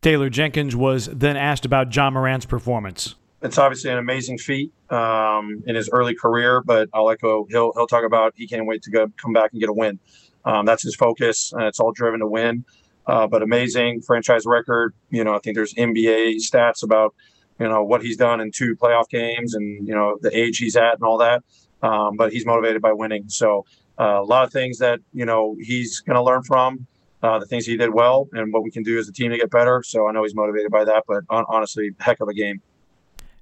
Taylor 0.02 0.30
Jenkins 0.30 0.74
was 0.74 1.06
then 1.06 1.36
asked 1.36 1.66
about 1.66 1.94
Ja 1.94 2.10
Morant's 2.10 2.46
performance. 2.46 3.16
It's 3.42 3.58
obviously 3.58 3.90
an 3.90 3.98
amazing 3.98 4.38
feat 4.38 4.72
um, 4.90 5.62
in 5.66 5.74
his 5.74 5.88
early 5.90 6.14
career, 6.14 6.62
but 6.62 6.88
I'll 6.92 7.08
echo 7.08 7.46
he'll 7.48 7.72
he'll 7.72 7.86
talk 7.86 8.04
about 8.04 8.34
he 8.36 8.46
can't 8.46 8.66
wait 8.66 8.82
to 8.82 8.90
go 8.90 9.06
come 9.16 9.32
back 9.32 9.52
and 9.52 9.60
get 9.60 9.70
a 9.70 9.72
win. 9.72 9.98
Um, 10.44 10.66
that's 10.66 10.82
his 10.82 10.94
focus, 10.94 11.52
and 11.52 11.62
it's 11.62 11.80
all 11.80 11.92
driven 11.92 12.20
to 12.20 12.26
win. 12.26 12.64
Uh, 13.06 13.26
but 13.26 13.42
amazing 13.42 14.02
franchise 14.02 14.46
record. 14.46 14.94
You 15.10 15.24
know, 15.24 15.34
I 15.34 15.38
think 15.38 15.56
there's 15.56 15.74
NBA 15.74 16.36
stats 16.36 16.82
about 16.82 17.14
you 17.58 17.68
know 17.68 17.84
what 17.84 18.02
he's 18.02 18.16
done 18.16 18.40
in 18.40 18.50
two 18.50 18.76
playoff 18.76 19.08
games 19.08 19.54
and 19.54 19.86
you 19.86 19.94
know 19.94 20.18
the 20.20 20.36
age 20.36 20.58
he's 20.58 20.76
at 20.76 20.94
and 20.94 21.02
all 21.02 21.18
that. 21.18 21.42
Um, 21.82 22.16
but 22.16 22.32
he's 22.32 22.44
motivated 22.44 22.82
by 22.82 22.92
winning. 22.92 23.28
So 23.28 23.64
uh, 23.98 24.20
a 24.20 24.24
lot 24.24 24.44
of 24.44 24.52
things 24.52 24.78
that 24.78 25.00
you 25.12 25.24
know 25.24 25.56
he's 25.60 26.00
going 26.00 26.16
to 26.16 26.22
learn 26.22 26.42
from. 26.42 26.86
Uh, 27.22 27.38
the 27.38 27.44
things 27.44 27.66
he 27.66 27.76
did 27.76 27.92
well 27.92 28.30
and 28.32 28.50
what 28.50 28.62
we 28.62 28.70
can 28.70 28.82
do 28.82 28.98
as 28.98 29.06
a 29.06 29.12
team 29.12 29.30
to 29.30 29.36
get 29.36 29.50
better. 29.50 29.82
So 29.84 30.08
I 30.08 30.12
know 30.12 30.22
he's 30.22 30.34
motivated 30.34 30.70
by 30.70 30.86
that, 30.86 31.04
but 31.06 31.22
honestly, 31.28 31.90
heck 32.00 32.18
of 32.20 32.28
a 32.28 32.32
game. 32.32 32.62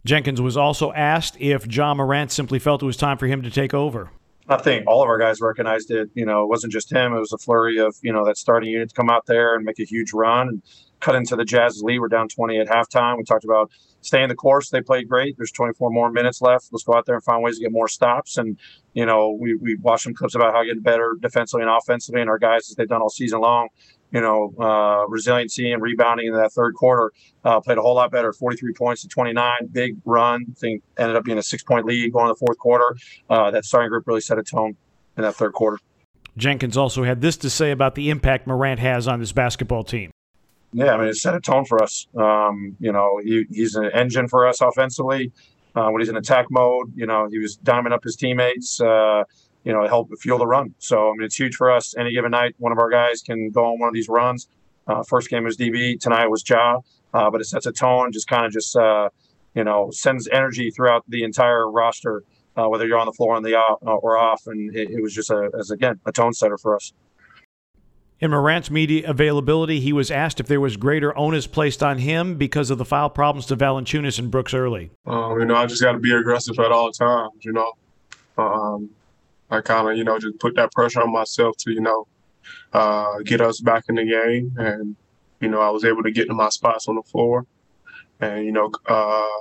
Jenkins 0.04 0.40
was 0.40 0.56
also 0.56 0.92
asked 0.94 1.36
if 1.38 1.72
Ja 1.72 1.94
Morant 1.94 2.32
simply 2.32 2.58
felt 2.58 2.82
it 2.82 2.86
was 2.86 2.96
time 2.96 3.18
for 3.18 3.28
him 3.28 3.40
to 3.42 3.50
take 3.52 3.74
over. 3.74 4.10
I 4.50 4.56
think 4.56 4.86
all 4.86 5.02
of 5.02 5.08
our 5.08 5.18
guys 5.18 5.40
recognized 5.42 5.90
it. 5.90 6.08
You 6.14 6.24
know, 6.24 6.42
it 6.42 6.48
wasn't 6.48 6.72
just 6.72 6.90
him. 6.90 7.12
It 7.12 7.18
was 7.18 7.32
a 7.32 7.38
flurry 7.38 7.78
of, 7.78 7.94
you 8.02 8.12
know, 8.12 8.24
that 8.24 8.38
starting 8.38 8.70
unit 8.70 8.88
to 8.88 8.94
come 8.94 9.10
out 9.10 9.26
there 9.26 9.54
and 9.54 9.64
make 9.64 9.78
a 9.78 9.84
huge 9.84 10.12
run 10.14 10.48
and 10.48 10.62
cut 11.00 11.14
into 11.14 11.36
the 11.36 11.44
Jazz's 11.44 11.82
lead. 11.82 11.98
We're 11.98 12.08
down 12.08 12.28
20 12.28 12.58
at 12.58 12.66
halftime. 12.66 13.18
We 13.18 13.24
talked 13.24 13.44
about 13.44 13.70
staying 14.00 14.28
the 14.28 14.34
course. 14.34 14.70
They 14.70 14.80
played 14.80 15.06
great. 15.06 15.36
There's 15.36 15.52
24 15.52 15.90
more 15.90 16.10
minutes 16.10 16.40
left. 16.40 16.68
Let's 16.72 16.82
go 16.82 16.94
out 16.94 17.04
there 17.04 17.14
and 17.14 17.24
find 17.24 17.42
ways 17.42 17.56
to 17.56 17.62
get 17.62 17.72
more 17.72 17.88
stops. 17.88 18.38
And, 18.38 18.58
you 18.94 19.04
know, 19.04 19.36
we, 19.38 19.54
we 19.56 19.76
watched 19.76 20.04
some 20.04 20.14
clips 20.14 20.34
about 20.34 20.54
how 20.54 20.64
getting 20.64 20.82
better 20.82 21.16
defensively 21.20 21.62
and 21.62 21.70
offensively. 21.70 22.22
And 22.22 22.30
our 22.30 22.38
guys, 22.38 22.70
as 22.70 22.76
they've 22.76 22.88
done 22.88 23.02
all 23.02 23.10
season 23.10 23.40
long, 23.40 23.68
you 24.10 24.20
know, 24.20 24.52
uh, 24.58 25.06
resiliency 25.08 25.72
and 25.72 25.82
rebounding 25.82 26.28
in 26.28 26.34
that 26.34 26.52
third 26.52 26.74
quarter. 26.74 27.12
Uh, 27.44 27.60
played 27.60 27.78
a 27.78 27.82
whole 27.82 27.94
lot 27.94 28.10
better. 28.10 28.32
43 28.32 28.72
points 28.72 29.02
to 29.02 29.08
29, 29.08 29.52
big 29.70 29.96
run. 30.04 30.46
I 30.50 30.54
think 30.54 30.82
ended 30.96 31.16
up 31.16 31.24
being 31.24 31.38
a 31.38 31.42
six 31.42 31.62
point 31.62 31.86
lead 31.86 32.12
going 32.12 32.26
to 32.26 32.32
the 32.32 32.38
fourth 32.38 32.58
quarter. 32.58 32.96
Uh, 33.28 33.50
that 33.50 33.64
starting 33.64 33.90
group 33.90 34.06
really 34.06 34.20
set 34.20 34.38
a 34.38 34.42
tone. 34.42 34.76
in 35.16 35.22
that 35.22 35.34
third 35.34 35.52
quarter. 35.52 35.78
Jenkins 36.36 36.76
also 36.76 37.02
had 37.02 37.20
this 37.20 37.36
to 37.38 37.50
say 37.50 37.72
about 37.72 37.96
the 37.96 38.10
impact 38.10 38.46
Morant 38.46 38.78
has 38.78 39.08
on 39.08 39.18
this 39.18 39.32
basketball 39.32 39.82
team. 39.82 40.12
Yeah, 40.72 40.92
I 40.92 40.98
mean, 40.98 41.08
it 41.08 41.16
set 41.16 41.34
a 41.34 41.40
tone 41.40 41.64
for 41.64 41.82
us. 41.82 42.06
Um, 42.16 42.76
you 42.78 42.92
know, 42.92 43.20
he, 43.22 43.44
he's 43.50 43.74
an 43.74 43.86
engine 43.92 44.28
for 44.28 44.46
us 44.46 44.60
offensively. 44.60 45.32
Uh, 45.74 45.88
when 45.90 46.00
he's 46.00 46.08
in 46.08 46.16
attack 46.16 46.46
mode, 46.50 46.92
you 46.94 47.06
know, 47.06 47.28
he 47.30 47.38
was 47.38 47.56
diming 47.58 47.92
up 47.92 48.04
his 48.04 48.16
teammates. 48.16 48.80
You 49.68 49.74
know, 49.74 49.86
help 49.86 50.08
fuel 50.18 50.38
the 50.38 50.46
run. 50.46 50.74
So 50.78 51.10
I 51.10 51.12
mean, 51.12 51.24
it's 51.24 51.36
huge 51.36 51.54
for 51.54 51.70
us. 51.70 51.94
Any 51.96 52.12
given 52.12 52.30
night, 52.30 52.54
one 52.58 52.72
of 52.72 52.78
our 52.78 52.88
guys 52.90 53.20
can 53.20 53.50
go 53.50 53.66
on 53.66 53.78
one 53.78 53.88
of 53.88 53.94
these 53.94 54.08
runs. 54.08 54.48
Uh, 54.86 55.02
first 55.02 55.28
game 55.28 55.44
was 55.44 55.58
DB. 55.58 56.00
Tonight 56.00 56.26
was 56.28 56.42
Ja. 56.48 56.80
Uh, 57.12 57.30
but 57.30 57.40
it 57.40 57.44
sets 57.44 57.66
a 57.66 57.72
tone. 57.72 58.10
Just 58.10 58.28
kind 58.28 58.44
of 58.46 58.52
just 58.52 58.74
uh, 58.76 59.08
you 59.54 59.64
know 59.64 59.90
sends 59.90 60.26
energy 60.28 60.70
throughout 60.70 61.04
the 61.08 61.22
entire 61.22 61.70
roster, 61.70 62.24
uh, 62.56 62.66
whether 62.68 62.86
you're 62.86 62.98
on 62.98 63.06
the 63.06 63.12
floor 63.12 63.36
on 63.36 63.42
the 63.42 63.54
off, 63.54 63.78
uh, 63.86 63.94
or 63.96 64.16
off. 64.16 64.46
And 64.46 64.74
it, 64.74 64.90
it 64.90 65.02
was 65.02 65.14
just 65.14 65.30
a 65.30 65.50
as 65.58 65.70
again 65.70 66.00
a 66.06 66.12
tone 66.12 66.32
setter 66.32 66.58
for 66.58 66.74
us. 66.74 66.92
In 68.20 68.32
Morant's 68.32 68.68
media 68.68 69.08
availability, 69.08 69.78
he 69.78 69.92
was 69.92 70.10
asked 70.10 70.40
if 70.40 70.48
there 70.48 70.60
was 70.60 70.76
greater 70.76 71.16
onus 71.16 71.46
placed 71.46 71.84
on 71.84 71.98
him 71.98 72.34
because 72.34 72.68
of 72.68 72.78
the 72.78 72.84
foul 72.84 73.10
problems 73.10 73.46
to 73.46 73.56
Valanciunas 73.56 74.18
and 74.18 74.28
Brooks 74.28 74.54
early. 74.54 74.90
Um, 75.06 75.38
you 75.38 75.44
know, 75.44 75.54
I 75.54 75.66
just 75.66 75.80
got 75.80 75.92
to 75.92 75.98
be 75.98 76.12
aggressive 76.12 76.58
at 76.58 76.72
all 76.72 76.90
times. 76.90 77.32
You 77.42 77.52
know, 77.52 77.72
um, 78.36 78.90
I 79.50 79.60
kind 79.60 79.90
of 79.90 79.96
you 79.96 80.04
know 80.04 80.18
just 80.18 80.38
put 80.38 80.54
that 80.56 80.72
pressure 80.72 81.02
on 81.02 81.12
myself 81.12 81.56
to 81.58 81.72
you 81.72 81.80
know 81.80 82.06
uh, 82.72 83.18
get 83.24 83.40
us 83.40 83.60
back 83.60 83.84
in 83.88 83.96
the 83.96 84.04
game, 84.04 84.54
and 84.58 84.96
you 85.40 85.48
know 85.48 85.60
I 85.60 85.70
was 85.70 85.84
able 85.84 86.02
to 86.02 86.10
get 86.10 86.26
to 86.28 86.34
my 86.34 86.48
spots 86.48 86.88
on 86.88 86.96
the 86.96 87.02
floor, 87.02 87.46
and 88.20 88.44
you 88.44 88.52
know, 88.52 88.70
uh, 88.86 89.40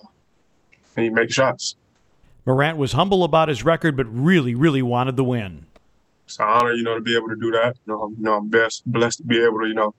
and 0.96 1.04
he 1.04 1.10
make 1.10 1.32
shots. 1.32 1.76
Morant 2.46 2.78
was 2.78 2.94
humble 2.94 3.26
about 3.26 3.50
his 3.50 3.66
record, 3.66 3.98
but 3.98 4.06
really, 4.06 4.56
really 4.56 4.82
wanted 4.82 5.18
the 5.18 5.24
win 5.24 5.68
it's 6.28 6.40
an 6.40 6.46
honor, 6.46 6.74
you 6.74 6.84
know, 6.84 6.94
to 6.94 7.02
be 7.02 7.16
able 7.16 7.30
to 7.30 7.38
do 7.38 7.52
that. 7.52 7.78
You 7.86 7.94
know, 7.94 8.02
I'm, 8.04 8.16
you 8.16 8.24
know, 8.24 8.36
I'm 8.36 8.50
best 8.50 8.86
blessed 8.86 9.20
to 9.20 9.24
be 9.24 9.42
able 9.42 9.62
to, 9.62 9.68
you 9.68 9.74
know, 9.74 9.96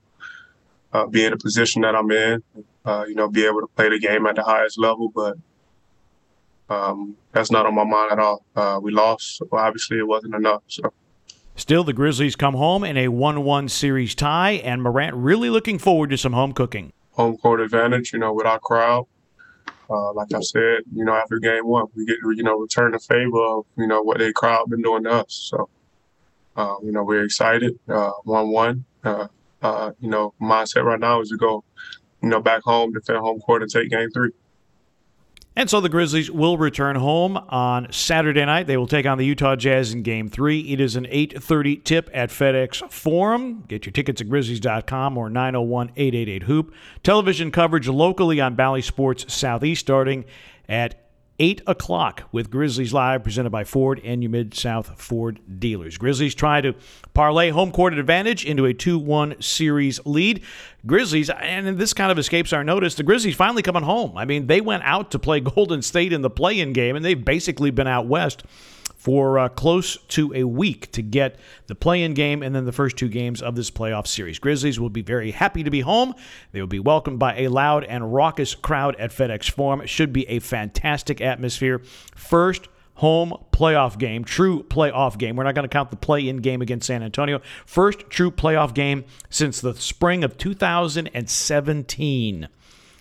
uh, 0.92 1.07
be 1.07 1.25
in 1.25 1.31
the 1.31 1.38
position 1.38 1.83
that 1.83 1.97
I'm 1.97 2.11
in. 2.11 2.42
Uh, 2.85 3.07
you 3.09 3.14
know, 3.14 3.29
be 3.29 3.47
able 3.47 3.62
to 3.62 3.66
play 3.68 3.88
the 3.88 3.99
game 3.99 4.27
at 4.27 4.37
the 4.37 4.42
highest 4.42 4.79
level, 4.79 5.09
but 5.09 5.37
um, 6.68 7.16
that's 7.33 7.50
not 7.50 7.66
on 7.66 7.74
my 7.74 7.85
mind 7.85 8.12
at 8.12 8.18
all. 8.18 8.44
Uh, 8.54 8.78
we 8.83 8.92
lost, 8.92 9.38
so 9.38 9.48
obviously 9.52 9.98
it 9.98 10.07
wasn't 10.07 10.35
enough. 10.35 10.62
So. 10.66 10.92
Still, 11.57 11.83
the 11.83 11.92
Grizzlies 11.92 12.37
come 12.37 12.54
home 12.54 12.85
in 12.85 12.96
a 12.96 13.09
1 13.09 13.42
1 13.42 13.68
series 13.68 14.14
tie, 14.14 14.52
and 14.52 14.83
Morant 14.83 15.14
really 15.16 15.50
looking 15.50 15.78
forward 15.78 16.11
to 16.11 16.18
some 16.18 16.33
home 16.33 16.52
cooking. 16.52 16.92
Home 17.12 17.37
court 17.37 17.61
advantage, 17.61 18.12
you 18.12 18.18
know, 18.18 18.33
with 18.33 18.46
our 18.46 18.61
crowd. 18.61 19.07
Uh, 19.90 20.12
like 20.12 20.33
I 20.35 20.40
said, 20.40 20.83
you 20.94 21.04
know, 21.04 21.14
after 21.14 21.38
game 21.38 21.66
one, 21.66 21.87
we 21.96 22.04
get 22.04 22.18
you 22.22 22.42
know, 22.42 22.59
return 22.59 22.92
the 22.92 22.98
favor 22.98 23.42
of, 23.42 23.64
you 23.76 23.87
know, 23.87 24.02
what 24.02 24.18
their 24.18 24.35
crowd 24.35 24.68
been 24.68 24.83
doing 24.83 25.04
to 25.04 25.11
us. 25.11 25.50
So 25.50 25.70
uh, 26.59 26.74
you 26.83 26.90
know, 26.90 27.04
we're 27.04 27.22
excited. 27.22 27.78
Uh, 27.88 28.11
one 28.24 28.48
one. 28.48 28.85
Uh, 29.04 29.28
uh, 29.62 29.92
you 30.00 30.11
know, 30.11 30.35
mindset 30.40 30.85
right 30.85 30.98
now 30.98 31.20
is 31.20 31.28
to 31.28 31.37
go, 31.37 31.64
you 32.20 32.28
know, 32.28 32.40
back 32.40 32.62
home, 32.62 32.92
defend 32.92 33.18
home 33.20 33.38
court, 33.40 33.62
and 33.62 33.70
take 33.70 33.90
game 33.90 34.11
three. 34.11 34.31
And 35.59 35.68
so 35.68 35.81
the 35.81 35.88
Grizzlies 35.88 36.31
will 36.31 36.57
return 36.57 36.94
home 36.94 37.37
on 37.37 37.90
Saturday 37.90 38.44
night. 38.44 38.68
They 38.68 38.77
will 38.77 38.87
take 38.87 39.07
on 39.07 39.18
the 39.18 39.27
Utah 39.27 39.57
Jazz 39.57 39.92
in 39.92 40.03
Game 40.03 40.29
3. 40.29 40.61
It 40.61 40.81
is 40.81 40.94
an 40.94 41.05
8.30 41.07 41.83
tip 41.83 42.09
at 42.14 42.31
FedEx 42.31 42.88
Forum. 42.92 43.64
Get 43.66 43.85
your 43.85 43.92
tickets 43.92 44.21
at 44.21 44.29
Grizzlies.com 44.29 45.18
or 45.18 45.29
901-888-HOOP. 45.29 46.73
Television 47.03 47.51
coverage 47.51 47.88
locally 47.88 48.40
on 48.40 48.55
Bally 48.55 48.83
Sports 48.83 49.35
Southeast 49.35 49.81
starting 49.81 50.27
at 50.68 51.08
8 51.40 51.62
o'clock 51.66 52.24
with 52.33 52.51
Grizzlies 52.51 52.92
Live, 52.92 53.22
presented 53.22 53.51
by 53.51 53.64
Ford 53.64 54.01
and 54.03 54.22
your 54.22 54.31
Mid 54.31 54.55
South 54.55 55.01
Ford 55.01 55.40
dealers. 55.61 55.96
Grizzlies 55.96 56.35
try 56.35 56.61
to 56.61 56.74
parlay 57.14 57.51
home 57.51 57.70
court 57.70 57.94
advantage 57.94 58.44
into 58.44 58.64
a 58.64 58.74
2 58.74 58.98
1 58.98 59.40
series 59.40 60.05
lead. 60.05 60.42
Grizzlies, 60.87 61.31
and 61.31 61.79
this 61.79 61.92
kind 61.94 62.11
of 62.11 62.18
escapes 62.18 62.53
our 62.53 62.64
notice, 62.64 62.96
the 62.96 63.03
Grizzlies 63.03 63.37
finally 63.37 63.62
coming 63.62 63.85
home. 63.85 64.16
I 64.16 64.24
mean, 64.24 64.48
they 64.48 64.61
went 64.61 64.83
out 64.85 65.12
to 65.12 65.18
play 65.18 65.40
Golden 65.40 65.83
State 65.83 66.12
in 66.12 66.22
the 66.22 66.31
play 66.31 66.59
in 66.59 66.72
game, 66.72 66.96
and 66.96 67.05
they've 67.05 67.24
basically 67.24 67.70
been 67.70 67.87
out 67.87 68.07
west 68.07 68.42
for 68.99 69.39
uh, 69.39 69.49
close 69.49 69.97
to 70.09 70.35
a 70.35 70.45
week 70.45 70.93
to 70.93 71.03
get 71.03 71.37
the 71.69 71.75
play 71.75 72.03
in 72.03 72.13
game 72.15 72.43
and 72.43 72.55
then 72.55 72.67
the 72.67 72.73
first 72.73 72.97
two 72.97 73.09
games 73.09 73.41
of 73.41 73.55
this 73.55 73.71
playoff 73.71 74.07
series. 74.07 74.41
Grizzlies 74.41 74.79
will 74.79 74.91
be 74.91 75.03
very 75.03 75.31
happy 75.31 75.63
to 75.63 75.71
be 75.71 75.81
home. 75.81 76.15
They 76.53 76.61
will 76.61 76.67
be 76.67 76.81
welcomed 76.81 77.21
by 77.21 77.39
a 77.39 77.49
loud 77.49 77.85
and 77.85 78.13
raucous 78.13 78.57
crowd 78.57 78.97
at 78.97 79.13
FedEx 79.13 79.51
Forum. 79.51 79.81
It 79.81 79.89
should 79.89 80.13
be 80.13 80.29
a 80.29 80.41
fantastic 80.41 81.21
atmosphere. 81.21 81.81
First 82.17 82.69
home 82.95 83.33
playoff 83.53 83.99
game, 83.99 84.25
true 84.25 84.65
playoff 84.65 85.17
game. 85.17 85.37
We're 85.37 85.45
not 85.45 85.55
going 85.55 85.69
to 85.69 85.73
count 85.73 85.91
the 85.91 85.97
play 85.97 86.29
in 86.29 86.39
game 86.39 86.61
against 86.61 86.89
San 86.89 87.05
Antonio. 87.05 87.41
First 87.65 88.11
true 88.11 88.33
playoff 88.33 88.75
game 88.75 89.05
since 89.31 89.61
the 89.61 89.77
spring 89.77 90.25
of 90.25 90.37
2017. 90.37 92.49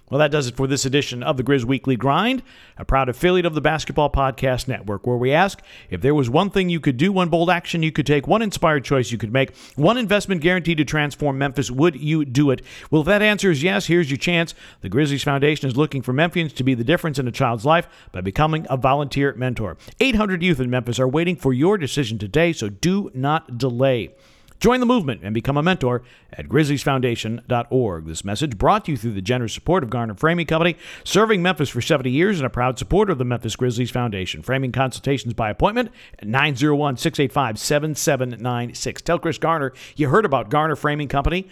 Well, 0.09 0.19
that 0.19 0.31
does 0.31 0.47
it 0.47 0.55
for 0.55 0.67
this 0.67 0.85
edition 0.85 1.21
of 1.21 1.35
the 1.35 1.43
Grizz 1.43 1.65
Weekly 1.65 1.97
Grind, 1.97 2.41
a 2.77 2.85
proud 2.85 3.09
affiliate 3.09 3.45
of 3.45 3.55
the 3.55 3.61
Basketball 3.61 4.09
Podcast 4.09 4.65
Network, 4.65 5.05
where 5.05 5.17
we 5.17 5.33
ask 5.33 5.61
if 5.89 5.99
there 5.99 6.15
was 6.15 6.29
one 6.29 6.49
thing 6.49 6.69
you 6.69 6.79
could 6.79 6.95
do, 6.95 7.11
one 7.11 7.27
bold 7.27 7.49
action 7.49 7.83
you 7.83 7.91
could 7.91 8.05
take, 8.05 8.25
one 8.25 8.41
inspired 8.41 8.85
choice 8.85 9.11
you 9.11 9.17
could 9.17 9.33
make, 9.33 9.53
one 9.75 9.97
investment 9.97 10.39
guaranteed 10.39 10.77
to 10.77 10.85
transform 10.85 11.37
Memphis, 11.37 11.69
would 11.69 11.97
you 11.97 12.23
do 12.23 12.51
it? 12.51 12.61
Well, 12.89 13.01
if 13.01 13.07
that 13.07 13.21
answer 13.21 13.51
is 13.51 13.61
yes, 13.61 13.87
here's 13.87 14.09
your 14.09 14.17
chance. 14.17 14.55
The 14.79 14.87
Grizzlies 14.87 15.23
Foundation 15.23 15.67
is 15.67 15.75
looking 15.75 16.01
for 16.01 16.13
Memphians 16.13 16.55
to 16.55 16.63
be 16.63 16.73
the 16.73 16.85
difference 16.85 17.19
in 17.19 17.27
a 17.27 17.31
child's 17.31 17.65
life 17.65 17.89
by 18.13 18.21
becoming 18.21 18.65
a 18.69 18.77
volunteer 18.77 19.33
mentor. 19.33 19.75
800 19.99 20.41
youth 20.41 20.61
in 20.61 20.69
Memphis 20.69 21.01
are 21.01 21.07
waiting 21.07 21.35
for 21.35 21.51
your 21.51 21.77
decision 21.77 22.17
today, 22.17 22.53
so 22.53 22.69
do 22.69 23.11
not 23.13 23.57
delay. 23.57 24.15
Join 24.59 24.79
the 24.79 24.85
movement 24.85 25.21
and 25.23 25.33
become 25.33 25.57
a 25.57 25.63
mentor 25.63 26.01
at 26.33 26.47
grizzliesfoundation.org. 26.47 28.05
This 28.05 28.25
message 28.25 28.57
brought 28.57 28.85
to 28.85 28.91
you 28.91 28.97
through 28.97 29.13
the 29.13 29.21
generous 29.21 29.53
support 29.53 29.83
of 29.83 29.89
Garner 29.89 30.15
Framing 30.15 30.47
Company, 30.47 30.75
serving 31.03 31.41
Memphis 31.41 31.69
for 31.69 31.81
70 31.81 32.09
years 32.09 32.39
and 32.39 32.45
a 32.45 32.49
proud 32.49 32.79
supporter 32.79 33.11
of 33.11 33.19
the 33.19 33.25
Memphis 33.25 33.55
Grizzlies 33.55 33.91
Foundation. 33.91 34.41
Framing 34.41 34.71
consultations 34.71 35.33
by 35.33 35.49
appointment 35.49 35.91
at 36.19 36.27
901 36.27 36.97
685 36.97 37.59
7796. 37.59 39.01
Tell 39.03 39.19
Chris 39.19 39.37
Garner 39.37 39.73
you 39.95 40.09
heard 40.09 40.25
about 40.25 40.49
Garner 40.49 40.75
Framing 40.75 41.07
Company 41.07 41.47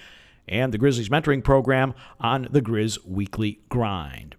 and 0.48 0.74
the 0.74 0.78
Grizzlies 0.78 1.10
mentoring 1.10 1.44
program 1.44 1.94
on 2.20 2.48
the 2.50 2.62
Grizz 2.62 3.06
Weekly 3.06 3.60
Grind. 3.70 4.36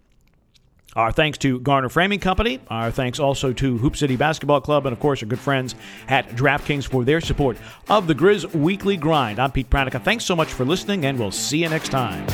Our 0.96 1.12
thanks 1.12 1.36
to 1.38 1.60
Garner 1.60 1.90
Framing 1.90 2.20
Company. 2.20 2.58
Our 2.68 2.90
thanks 2.90 3.20
also 3.20 3.52
to 3.52 3.78
Hoop 3.78 3.96
City 3.96 4.16
Basketball 4.16 4.62
Club 4.62 4.86
and, 4.86 4.92
of 4.94 4.98
course, 4.98 5.22
our 5.22 5.28
good 5.28 5.38
friends 5.38 5.74
at 6.08 6.28
DraftKings 6.30 6.88
for 6.88 7.04
their 7.04 7.20
support 7.20 7.58
of 7.88 8.06
the 8.06 8.14
Grizz 8.14 8.54
Weekly 8.54 8.96
Grind. 8.96 9.38
I'm 9.38 9.52
Pete 9.52 9.68
Pranica. 9.68 10.02
Thanks 10.02 10.24
so 10.24 10.34
much 10.34 10.48
for 10.48 10.64
listening, 10.64 11.04
and 11.04 11.18
we'll 11.18 11.30
see 11.30 11.58
you 11.58 11.68
next 11.68 11.90
time. 11.90 12.26